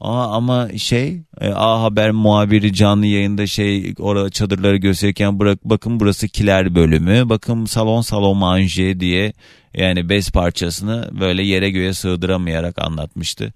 Aa, 0.00 0.36
ama 0.36 0.68
şey 0.78 1.20
e, 1.40 1.48
A 1.48 1.82
Haber 1.82 2.10
muhabiri 2.10 2.72
canlı 2.72 3.06
yayında 3.06 3.46
şey 3.46 3.94
orada 3.98 4.30
çadırları 4.30 4.76
gösterirken 4.76 5.38
bırak, 5.38 5.64
bakın 5.64 6.00
burası 6.00 6.28
kiler 6.28 6.74
bölümü 6.74 7.28
bakın 7.28 7.64
salon 7.64 8.00
salon 8.00 8.36
manje 8.36 9.00
diye 9.00 9.32
yani 9.74 10.08
bez 10.08 10.30
parçasını 10.30 11.10
böyle 11.20 11.42
yere 11.42 11.70
göğe 11.70 11.92
sığdıramayarak 11.92 12.78
anlatmıştı. 12.78 13.52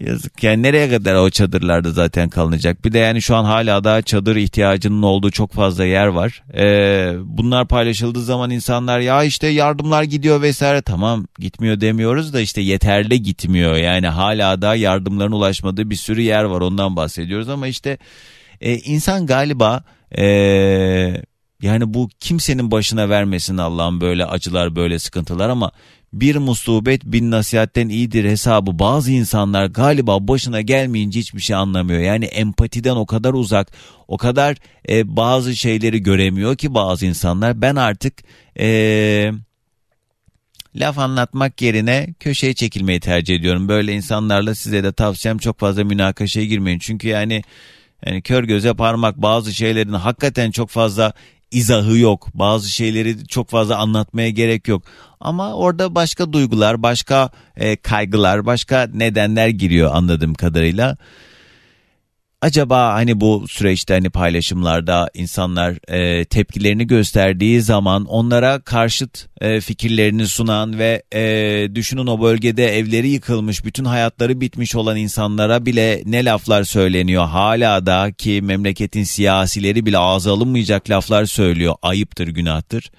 Yazık 0.00 0.42
yani 0.42 0.62
nereye 0.62 0.90
kadar 0.90 1.14
o 1.14 1.30
çadırlarda 1.30 1.90
zaten 1.90 2.28
kalınacak. 2.28 2.84
Bir 2.84 2.92
de 2.92 2.98
yani 2.98 3.22
şu 3.22 3.36
an 3.36 3.44
hala 3.44 3.84
daha 3.84 4.02
çadır 4.02 4.36
ihtiyacının 4.36 5.02
olduğu 5.02 5.30
çok 5.30 5.52
fazla 5.52 5.84
yer 5.84 6.06
var. 6.06 6.42
Ee, 6.56 7.12
bunlar 7.24 7.68
paylaşıldığı 7.68 8.22
zaman 8.22 8.50
insanlar 8.50 9.00
ya 9.00 9.24
işte 9.24 9.46
yardımlar 9.46 10.02
gidiyor 10.02 10.42
vesaire 10.42 10.82
tamam 10.82 11.26
gitmiyor 11.38 11.80
demiyoruz 11.80 12.32
da 12.32 12.40
işte 12.40 12.60
yeterli 12.60 13.22
gitmiyor. 13.22 13.76
Yani 13.76 14.08
hala 14.08 14.62
da 14.62 14.74
yardımların 14.74 15.32
ulaşmadığı 15.32 15.90
bir 15.90 15.96
sürü 15.96 16.20
yer 16.20 16.44
var 16.44 16.60
ondan 16.60 16.96
bahsediyoruz 16.96 17.48
ama 17.48 17.66
işte 17.66 17.98
e, 18.60 18.74
insan 18.74 19.26
galiba 19.26 19.84
e, 20.18 21.22
yani 21.62 21.94
bu 21.94 22.08
kimsenin 22.20 22.70
başına 22.70 23.08
vermesin 23.08 23.56
Allah'ım 23.56 24.00
böyle 24.00 24.26
acılar 24.26 24.76
böyle 24.76 24.98
sıkıntılar 24.98 25.48
ama 25.48 25.72
bir 26.12 26.36
musibet 26.36 27.04
bin 27.04 27.30
nasihatten 27.30 27.88
iyidir 27.88 28.24
hesabı 28.24 28.78
bazı 28.78 29.12
insanlar 29.12 29.66
galiba 29.66 30.28
başına 30.28 30.60
gelmeyince 30.60 31.20
hiçbir 31.20 31.40
şey 31.40 31.56
anlamıyor. 31.56 32.00
Yani 32.00 32.24
empatiden 32.24 32.96
o 32.96 33.06
kadar 33.06 33.34
uzak 33.34 33.72
o 34.08 34.16
kadar 34.16 34.56
e, 34.88 35.16
bazı 35.16 35.56
şeyleri 35.56 36.02
göremiyor 36.02 36.56
ki 36.56 36.74
bazı 36.74 37.06
insanlar 37.06 37.62
ben 37.62 37.76
artık 37.76 38.14
e, 38.60 39.32
laf 40.76 40.98
anlatmak 40.98 41.62
yerine 41.62 42.14
köşeye 42.20 42.54
çekilmeyi 42.54 43.00
tercih 43.00 43.34
ediyorum. 43.34 43.68
Böyle 43.68 43.92
insanlarla 43.92 44.54
size 44.54 44.84
de 44.84 44.92
tavsiyem 44.92 45.38
çok 45.38 45.58
fazla 45.58 45.84
münakaşaya 45.84 46.46
girmeyin. 46.46 46.78
Çünkü 46.78 47.08
yani 47.08 47.42
yani 48.06 48.22
kör 48.22 48.44
göze 48.44 48.74
parmak 48.74 49.22
bazı 49.22 49.54
şeylerin 49.54 49.92
hakikaten 49.92 50.50
çok 50.50 50.68
fazla 50.70 51.12
izahı 51.50 51.98
yok. 51.98 52.28
Bazı 52.34 52.68
şeyleri 52.68 53.26
çok 53.26 53.50
fazla 53.50 53.76
anlatmaya 53.76 54.30
gerek 54.30 54.68
yok. 54.68 54.82
Ama 55.20 55.54
orada 55.54 55.94
başka 55.94 56.32
duygular, 56.32 56.82
başka 56.82 57.30
e, 57.56 57.76
kaygılar, 57.76 58.46
başka 58.46 58.88
nedenler 58.94 59.48
giriyor 59.48 59.90
anladığım 59.94 60.34
kadarıyla. 60.34 60.96
Acaba 62.42 62.94
hani 62.94 63.20
bu 63.20 63.44
süreçte 63.48 63.94
hani 63.94 64.10
paylaşımlarda 64.10 65.10
insanlar 65.14 65.92
e, 65.92 66.24
tepkilerini 66.24 66.86
gösterdiği 66.86 67.62
zaman 67.62 68.04
onlara 68.04 68.60
karşıt 68.60 69.28
e, 69.40 69.60
fikirlerini 69.60 70.26
sunan 70.26 70.78
ve 70.78 71.02
e, 71.14 71.68
düşünün 71.74 72.06
o 72.06 72.22
bölgede 72.22 72.78
evleri 72.78 73.08
yıkılmış, 73.08 73.64
bütün 73.64 73.84
hayatları 73.84 74.40
bitmiş 74.40 74.74
olan 74.74 74.96
insanlara 74.96 75.66
bile 75.66 76.02
ne 76.06 76.24
laflar 76.24 76.64
söyleniyor. 76.64 77.26
Hala 77.26 77.86
da 77.86 78.12
ki 78.12 78.40
memleketin 78.42 79.04
siyasileri 79.04 79.86
bile 79.86 79.98
ağza 79.98 80.32
alınmayacak 80.32 80.90
laflar 80.90 81.24
söylüyor. 81.24 81.74
Ayıptır, 81.82 82.28
günahtır. 82.28 82.90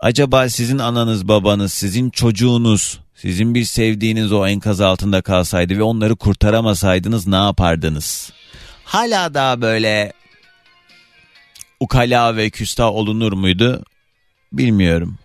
Acaba 0.00 0.48
sizin 0.48 0.78
ananız, 0.78 1.28
babanız, 1.28 1.72
sizin 1.72 2.10
çocuğunuz, 2.10 3.00
sizin 3.26 3.54
bir 3.54 3.64
sevdiğiniz 3.64 4.32
o 4.32 4.46
enkaz 4.46 4.80
altında 4.80 5.22
kalsaydı 5.22 5.78
ve 5.78 5.82
onları 5.82 6.16
kurtaramasaydınız 6.16 7.26
ne 7.26 7.36
yapardınız? 7.36 8.32
Hala 8.84 9.34
daha 9.34 9.60
böyle 9.60 10.12
ukala 11.80 12.36
ve 12.36 12.50
küstah 12.50 12.86
olunur 12.86 13.32
muydu? 13.32 13.84
Bilmiyorum. 14.52 15.18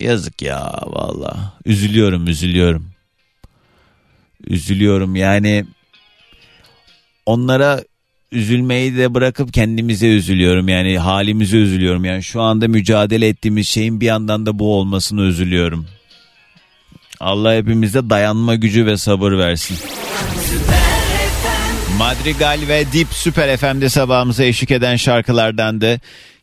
Yazık 0.00 0.42
ya 0.42 0.80
valla. 0.82 1.52
Üzülüyorum, 1.64 2.28
üzülüyorum. 2.28 2.90
Üzülüyorum 4.46 5.16
yani 5.16 5.64
onlara 7.26 7.82
üzülmeyi 8.32 8.96
de 8.96 9.14
bırakıp 9.14 9.52
kendimize 9.52 10.08
üzülüyorum. 10.08 10.68
Yani 10.68 10.98
halimize 10.98 11.56
üzülüyorum. 11.56 12.04
Yani 12.04 12.22
şu 12.22 12.40
anda 12.40 12.68
mücadele 12.68 13.28
ettiğimiz 13.28 13.68
şeyin 13.68 14.00
bir 14.00 14.06
yandan 14.06 14.46
da 14.46 14.58
bu 14.58 14.74
olmasını 14.74 15.22
üzülüyorum. 15.22 15.86
Allah 17.22 17.54
hepimize 17.54 18.10
dayanma 18.10 18.54
gücü 18.54 18.86
ve 18.86 18.96
sabır 18.96 19.32
versin. 19.32 19.76
Madrigal 21.98 22.58
ve 22.68 22.84
Deep 22.92 23.08
Süper 23.10 23.56
FM'de 23.56 23.88
sabahımıza 23.88 24.44
eşlik 24.44 24.70
eden 24.70 24.96
şarkılardan 24.96 25.80
da 25.80 25.98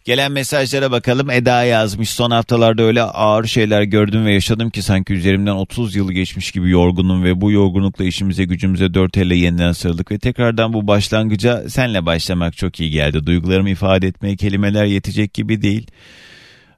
Gelen 0.10 0.32
mesajlara 0.32 0.92
bakalım. 0.92 1.30
Eda 1.30 1.63
yazmış. 1.63 2.10
Son 2.10 2.32
haftalarda 2.32 2.84
öyle 2.84 3.02
ağır 3.02 3.46
şeyler 3.46 3.84
gördüm 3.84 4.26
ve 4.26 4.34
yaşadım 4.34 4.70
ki 4.70 4.82
sanki 4.82 5.13
üzerimden 5.13 5.52
30 5.52 5.96
yıl 5.96 6.12
geçmiş 6.12 6.52
gibi 6.52 6.70
yorgunum 6.70 7.24
ve 7.24 7.42
bu 7.42 7.52
yorgunlukla 7.52 8.04
işimize 8.04 8.46
gücümüze 8.46 8.94
dört 8.94 9.18
elle 9.18 9.36
yeniden 9.36 9.72
sarıldık 9.72 10.12
ve 10.12 10.20
tekrardan 10.20 10.74
bu 10.74 10.88
başlangıca 10.88 11.70
senle 11.70 12.06
başlamak 12.06 12.58
çok 12.58 12.80
iyi 12.80 12.92
geldi. 12.92 13.26
Duygularımı 13.26 13.70
ifade 13.70 14.08
etmeye 14.08 14.36
kelimeler 14.36 14.86
yetecek 14.86 15.34
gibi 15.34 15.62
değil. 15.62 15.88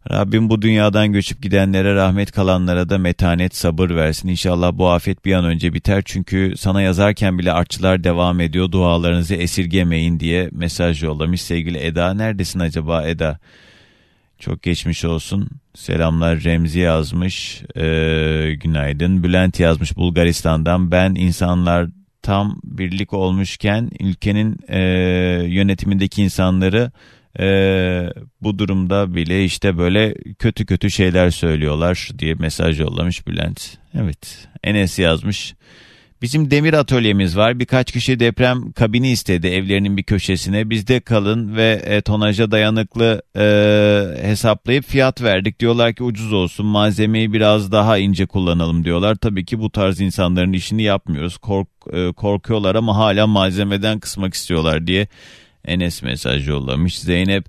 Rabbim 0.10 0.50
bu 0.50 0.62
dünyadan 0.62 1.14
göçüp 1.14 1.42
gidenlere 1.42 1.96
rahmet 1.96 2.32
kalanlara 2.32 2.90
da 2.90 2.98
metanet 2.98 3.56
sabır 3.56 3.90
versin. 3.90 4.28
İnşallah 4.28 4.74
bu 4.74 4.90
afet 4.90 5.26
bir 5.26 5.34
an 5.34 5.46
önce 5.46 5.74
biter. 5.74 6.02
Çünkü 6.06 6.54
sana 6.58 6.82
yazarken 6.82 7.40
bile 7.40 7.52
artçılar 7.52 8.04
devam 8.04 8.40
ediyor. 8.40 8.72
Dualarınızı 8.72 9.36
esirgemeyin 9.36 10.20
diye 10.20 10.50
mesaj 10.52 11.04
yollamış 11.04 11.42
sevgili 11.42 11.78
Eda. 11.78 12.14
Neredesin 12.14 12.60
acaba 12.60 13.08
Eda? 13.08 13.40
Çok 14.40 14.64
geçmiş 14.64 15.06
olsun. 15.06 15.50
Selamlar 15.76 16.44
Remzi 16.44 16.80
yazmış. 16.80 17.62
Ee, 17.76 18.54
günaydın. 18.62 19.24
Bülent 19.24 19.60
yazmış 19.60 19.98
Bulgaristan'dan. 19.98 20.92
Ben 20.92 21.16
insanlar 21.16 21.88
tam 22.22 22.60
birlik 22.64 23.14
olmuşken 23.14 23.90
ülkenin 24.00 24.58
e, 24.68 24.80
yönetimindeki 25.48 26.24
insanları 26.24 26.92
e, 27.39 27.46
bu 28.41 28.60
durumda 28.60 29.15
bile 29.15 29.44
işte 29.44 29.78
böyle 29.78 30.13
kötü 30.39 30.65
kötü 30.65 30.91
şeyler 30.91 31.30
söylüyorlar 31.30 32.10
diye 32.20 32.34
mesaj 32.34 32.80
yollamış 32.80 33.28
Bülent. 33.28 33.78
Evet 33.94 34.48
Enes 34.63 35.00
yazmış. 35.00 35.56
Bizim 36.22 36.52
demir 36.52 36.74
atölyemiz 36.74 37.38
var. 37.38 37.60
Birkaç 37.60 37.91
kişi 37.91 38.20
deprem 38.20 38.72
kabini 38.72 39.12
istedi 39.12 39.48
evlerinin 39.48 39.98
bir 39.98 40.04
köşesine. 40.04 40.70
Bizde 40.70 41.00
kalın 41.00 41.56
ve 41.56 41.82
e, 41.86 42.02
tonaja 42.02 42.52
dayanıklı 42.52 43.22
e, 43.38 44.28
hesaplayıp 44.28 44.86
fiyat 44.86 45.24
verdik. 45.24 45.60
Diyorlar 45.60 45.94
ki 45.94 46.04
ucuz 46.04 46.34
olsun 46.34 46.65
malzemeyi 46.65 47.34
biraz 47.34 47.72
daha 47.72 47.98
ince 47.98 48.26
kullanalım 48.26 48.84
diyorlar. 48.84 49.15
Tabii 49.15 49.46
ki 49.46 49.60
bu 49.60 49.70
tarz 49.70 50.02
insanların 50.02 50.54
işini 50.54 50.84
yapmıyoruz. 50.84 51.38
Kork, 51.38 51.67
e, 51.94 52.12
korkuyorlar 52.12 52.76
ama 52.76 52.98
hala 52.98 53.28
malzemeden 53.28 54.00
kısmak 54.00 54.34
istiyorlar 54.34 54.88
diye 54.88 55.08
Enes 55.65 56.04
mesaj 56.04 56.47
yollamış. 56.47 57.00
Zeynep 57.00 57.45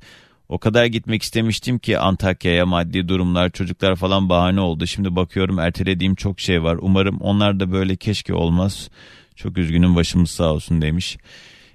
o 0.49 0.59
kadar 0.59 0.85
gitmek 0.87 1.23
istemiştim 1.23 1.79
ki 1.79 1.99
Antakya'ya 1.99 2.67
maddi 2.67 3.09
durumlar 3.09 3.51
çocuklar 3.51 3.97
falan 3.97 4.29
bahane 4.29 4.61
oldu. 4.61 4.87
Şimdi 4.87 5.17
bakıyorum 5.17 5.59
ertelediğim 5.59 6.15
çok 6.15 6.41
şey 6.41 6.63
var. 6.63 6.79
Umarım 6.81 7.21
onlar 7.21 7.61
da 7.61 7.73
böyle 7.73 7.97
keşke 7.97 8.35
olmaz. 8.35 8.91
Çok 9.37 9.59
üzgünüm 9.59 9.97
başımız 9.97 10.31
sağ 10.31 10.53
olsun 10.53 10.83
demiş. 10.83 11.19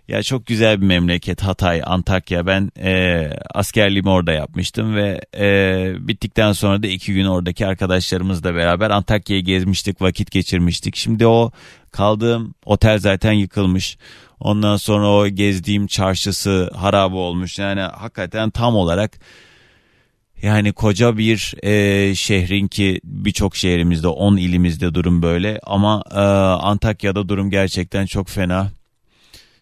Ya 0.07 0.23
çok 0.23 0.45
güzel 0.45 0.81
bir 0.81 0.85
memleket 0.85 1.43
Hatay, 1.43 1.81
Antakya. 1.85 2.45
Ben 2.45 2.71
e, 2.79 3.29
askerliğimi 3.53 4.09
orada 4.09 4.31
yapmıştım 4.31 4.95
ve 4.95 5.21
e, 5.37 5.93
bittikten 5.99 6.51
sonra 6.51 6.83
da 6.83 6.87
iki 6.87 7.13
gün 7.13 7.25
oradaki 7.25 7.67
arkadaşlarımızla 7.67 8.55
beraber 8.55 8.89
Antakya'yı 8.89 9.43
gezmiştik, 9.43 10.01
vakit 10.01 10.31
geçirmiştik. 10.31 10.95
Şimdi 10.95 11.27
o 11.27 11.51
kaldığım 11.91 12.53
otel 12.65 12.99
zaten 12.99 13.31
yıkılmış. 13.31 13.97
Ondan 14.39 14.77
sonra 14.77 15.09
o 15.09 15.27
gezdiğim 15.27 15.87
çarşısı 15.87 16.71
harap 16.75 17.13
olmuş. 17.13 17.59
Yani 17.59 17.81
hakikaten 17.81 18.49
tam 18.49 18.75
olarak 18.75 19.19
yani 20.41 20.73
koca 20.73 21.17
bir 21.17 21.53
e, 21.63 22.15
şehrin 22.15 22.67
ki 22.67 23.01
birçok 23.03 23.55
şehrimizde 23.55 24.07
10 24.07 24.37
ilimizde 24.37 24.93
durum 24.93 25.21
böyle 25.21 25.59
ama 25.63 26.03
e, 26.11 26.19
Antakya'da 26.65 27.29
durum 27.29 27.49
gerçekten 27.49 28.05
çok 28.05 28.29
fena. 28.29 28.71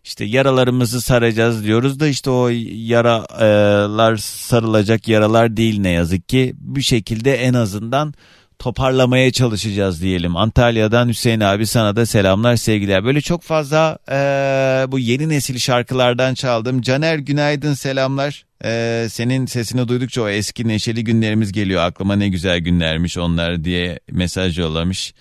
İşte 0.03 0.25
yaralarımızı 0.25 1.01
saracağız 1.01 1.63
diyoruz 1.63 1.99
da 1.99 2.07
işte 2.07 2.29
o 2.29 2.49
yaralar 2.71 4.17
sarılacak 4.17 5.07
yaralar 5.07 5.57
değil 5.57 5.79
ne 5.79 5.89
yazık 5.89 6.29
ki. 6.29 6.53
Bir 6.57 6.81
şekilde 6.81 7.35
en 7.35 7.53
azından 7.53 8.13
toparlamaya 8.59 9.31
çalışacağız 9.31 10.01
diyelim. 10.01 10.37
Antalya'dan 10.37 11.07
Hüseyin 11.07 11.39
abi 11.39 11.67
sana 11.67 11.95
da 11.95 12.05
selamlar 12.05 12.55
sevgiler. 12.55 13.05
Böyle 13.05 13.21
çok 13.21 13.41
fazla 13.41 13.97
e, 14.11 14.15
bu 14.91 14.99
yeni 14.99 15.29
nesil 15.29 15.57
şarkılardan 15.57 16.33
çaldım. 16.33 16.81
Caner 16.81 17.17
günaydın 17.17 17.73
selamlar. 17.73 18.45
E, 18.65 19.07
senin 19.09 19.45
sesini 19.45 19.87
duydukça 19.87 20.21
o 20.21 20.29
eski 20.29 20.67
neşeli 20.67 21.03
günlerimiz 21.03 21.51
geliyor 21.51 21.83
aklıma 21.83 22.15
ne 22.15 22.29
güzel 22.29 22.59
günlermiş 22.59 23.17
onlar 23.17 23.63
diye 23.63 23.99
mesaj 24.11 24.59
yollamış. 24.59 25.13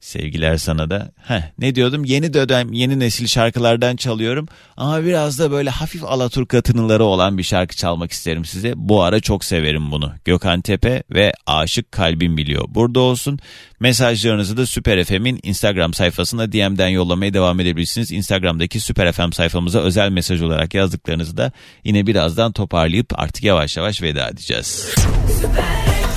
Sevgiler 0.00 0.56
sana 0.56 0.90
da. 0.90 1.12
Heh, 1.16 1.42
ne 1.58 1.74
diyordum? 1.74 2.04
Yeni 2.04 2.32
dönem, 2.34 2.72
yeni 2.72 2.98
nesil 3.00 3.26
şarkılardan 3.26 3.96
çalıyorum. 3.96 4.48
Ama 4.76 5.04
biraz 5.04 5.38
da 5.38 5.50
böyle 5.50 5.70
hafif 5.70 6.04
Alaturka 6.04 6.62
tınıları 6.62 7.04
olan 7.04 7.38
bir 7.38 7.42
şarkı 7.42 7.76
çalmak 7.76 8.12
isterim 8.12 8.44
size. 8.44 8.72
Bu 8.76 9.02
ara 9.02 9.20
çok 9.20 9.44
severim 9.44 9.90
bunu. 9.90 10.12
Gökhan 10.24 10.60
Tepe 10.60 11.02
ve 11.10 11.32
Aşık 11.46 11.92
Kalbim 11.92 12.36
Biliyor. 12.36 12.64
Burada 12.68 13.00
olsun. 13.00 13.38
Mesajlarınızı 13.80 14.56
da 14.56 14.66
Süper 14.66 15.04
FM'in 15.04 15.40
Instagram 15.42 15.94
sayfasına 15.94 16.52
DM'den 16.52 16.88
yollamaya 16.88 17.34
devam 17.34 17.60
edebilirsiniz. 17.60 18.12
Instagram'daki 18.12 18.80
Süper 18.80 19.12
FM 19.12 19.32
sayfamıza 19.32 19.80
özel 19.80 20.10
mesaj 20.10 20.42
olarak 20.42 20.74
yazdıklarınızı 20.74 21.36
da 21.36 21.52
yine 21.84 22.06
birazdan 22.06 22.52
toparlayıp 22.52 23.18
artık 23.18 23.44
yavaş 23.44 23.76
yavaş 23.76 24.02
veda 24.02 24.28
edeceğiz. 24.28 24.94
Süper. 25.40 26.09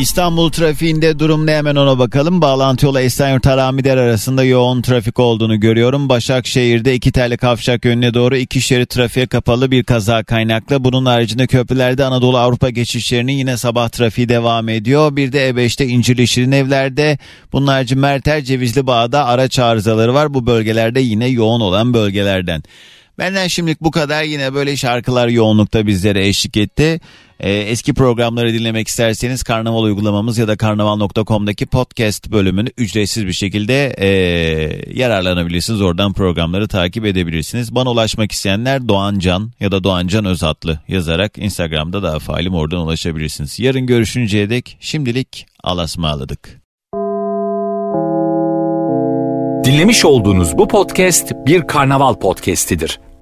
İstanbul 0.00 0.50
trafiğinde 0.50 1.18
durum 1.18 1.46
ne 1.46 1.56
hemen 1.56 1.76
ona 1.76 1.98
bakalım. 1.98 2.40
Bağlantı 2.40 2.86
yolu 2.86 3.00
Esenyurt 3.00 3.46
Haramider 3.46 3.96
arasında 3.96 4.44
yoğun 4.44 4.82
trafik 4.82 5.18
olduğunu 5.18 5.60
görüyorum. 5.60 6.08
Başakşehir'de 6.08 6.94
iki 6.94 7.12
telli 7.12 7.36
kavşak 7.36 7.84
yönüne 7.84 8.14
doğru 8.14 8.36
iki 8.36 8.60
şerit 8.60 8.90
trafiğe 8.90 9.26
kapalı 9.26 9.70
bir 9.70 9.84
kaza 9.84 10.24
kaynaklı. 10.24 10.84
Bunun 10.84 11.06
haricinde 11.06 11.46
köprülerde 11.46 12.04
Anadolu 12.04 12.38
Avrupa 12.38 12.70
geçişlerinin 12.70 13.32
yine 13.32 13.56
sabah 13.56 13.88
trafiği 13.88 14.28
devam 14.28 14.68
ediyor. 14.68 15.16
Bir 15.16 15.32
de 15.32 15.50
E5'te 15.50 15.86
İncirli 15.86 16.28
Şirin 16.28 16.52
evlerde 16.52 17.18
bunun 17.52 17.66
harici 17.66 17.96
Merter 17.96 18.44
Cevizli 18.44 18.86
Bağ'da 18.86 19.26
araç 19.26 19.58
arızaları 19.58 20.14
var. 20.14 20.34
Bu 20.34 20.46
bölgelerde 20.46 21.00
yine 21.00 21.28
yoğun 21.28 21.60
olan 21.60 21.94
bölgelerden. 21.94 22.62
Benden 23.18 23.46
şimdilik 23.46 23.80
bu 23.80 23.90
kadar. 23.90 24.22
Yine 24.22 24.54
böyle 24.54 24.76
şarkılar 24.76 25.28
yoğunlukta 25.28 25.86
bizlere 25.86 26.28
eşlik 26.28 26.56
etti. 26.56 27.00
Ee, 27.40 27.52
eski 27.52 27.94
programları 27.94 28.52
dinlemek 28.54 28.88
isterseniz 28.88 29.42
Karnaval 29.42 29.82
uygulamamız 29.82 30.38
ya 30.38 30.48
da 30.48 30.56
karnaval.com'daki 30.56 31.66
podcast 31.66 32.30
bölümünü 32.30 32.68
ücretsiz 32.78 33.26
bir 33.26 33.32
şekilde 33.32 33.94
e, 33.98 34.08
yararlanabilirsiniz. 34.94 35.82
Oradan 35.82 36.12
programları 36.12 36.68
takip 36.68 37.04
edebilirsiniz. 37.04 37.74
Bana 37.74 37.90
ulaşmak 37.90 38.32
isteyenler 38.32 38.88
Doğan 38.88 39.18
Can 39.18 39.52
ya 39.60 39.72
da 39.72 39.84
Doğan 39.84 40.06
Can 40.06 40.24
Özatlı 40.24 40.80
yazarak 40.88 41.38
Instagram'da 41.38 42.02
daha 42.02 42.18
faalim 42.18 42.54
oradan 42.54 42.80
ulaşabilirsiniz. 42.80 43.60
Yarın 43.60 43.86
görüşünceye 43.86 44.50
dek 44.50 44.76
şimdilik 44.80 45.46
alasmaladık. 45.64 46.60
Dinlemiş 49.64 50.04
olduğunuz 50.04 50.58
bu 50.58 50.68
podcast 50.68 51.32
bir 51.46 51.66
karnaval 51.66 52.14
podcastidir. 52.14 53.00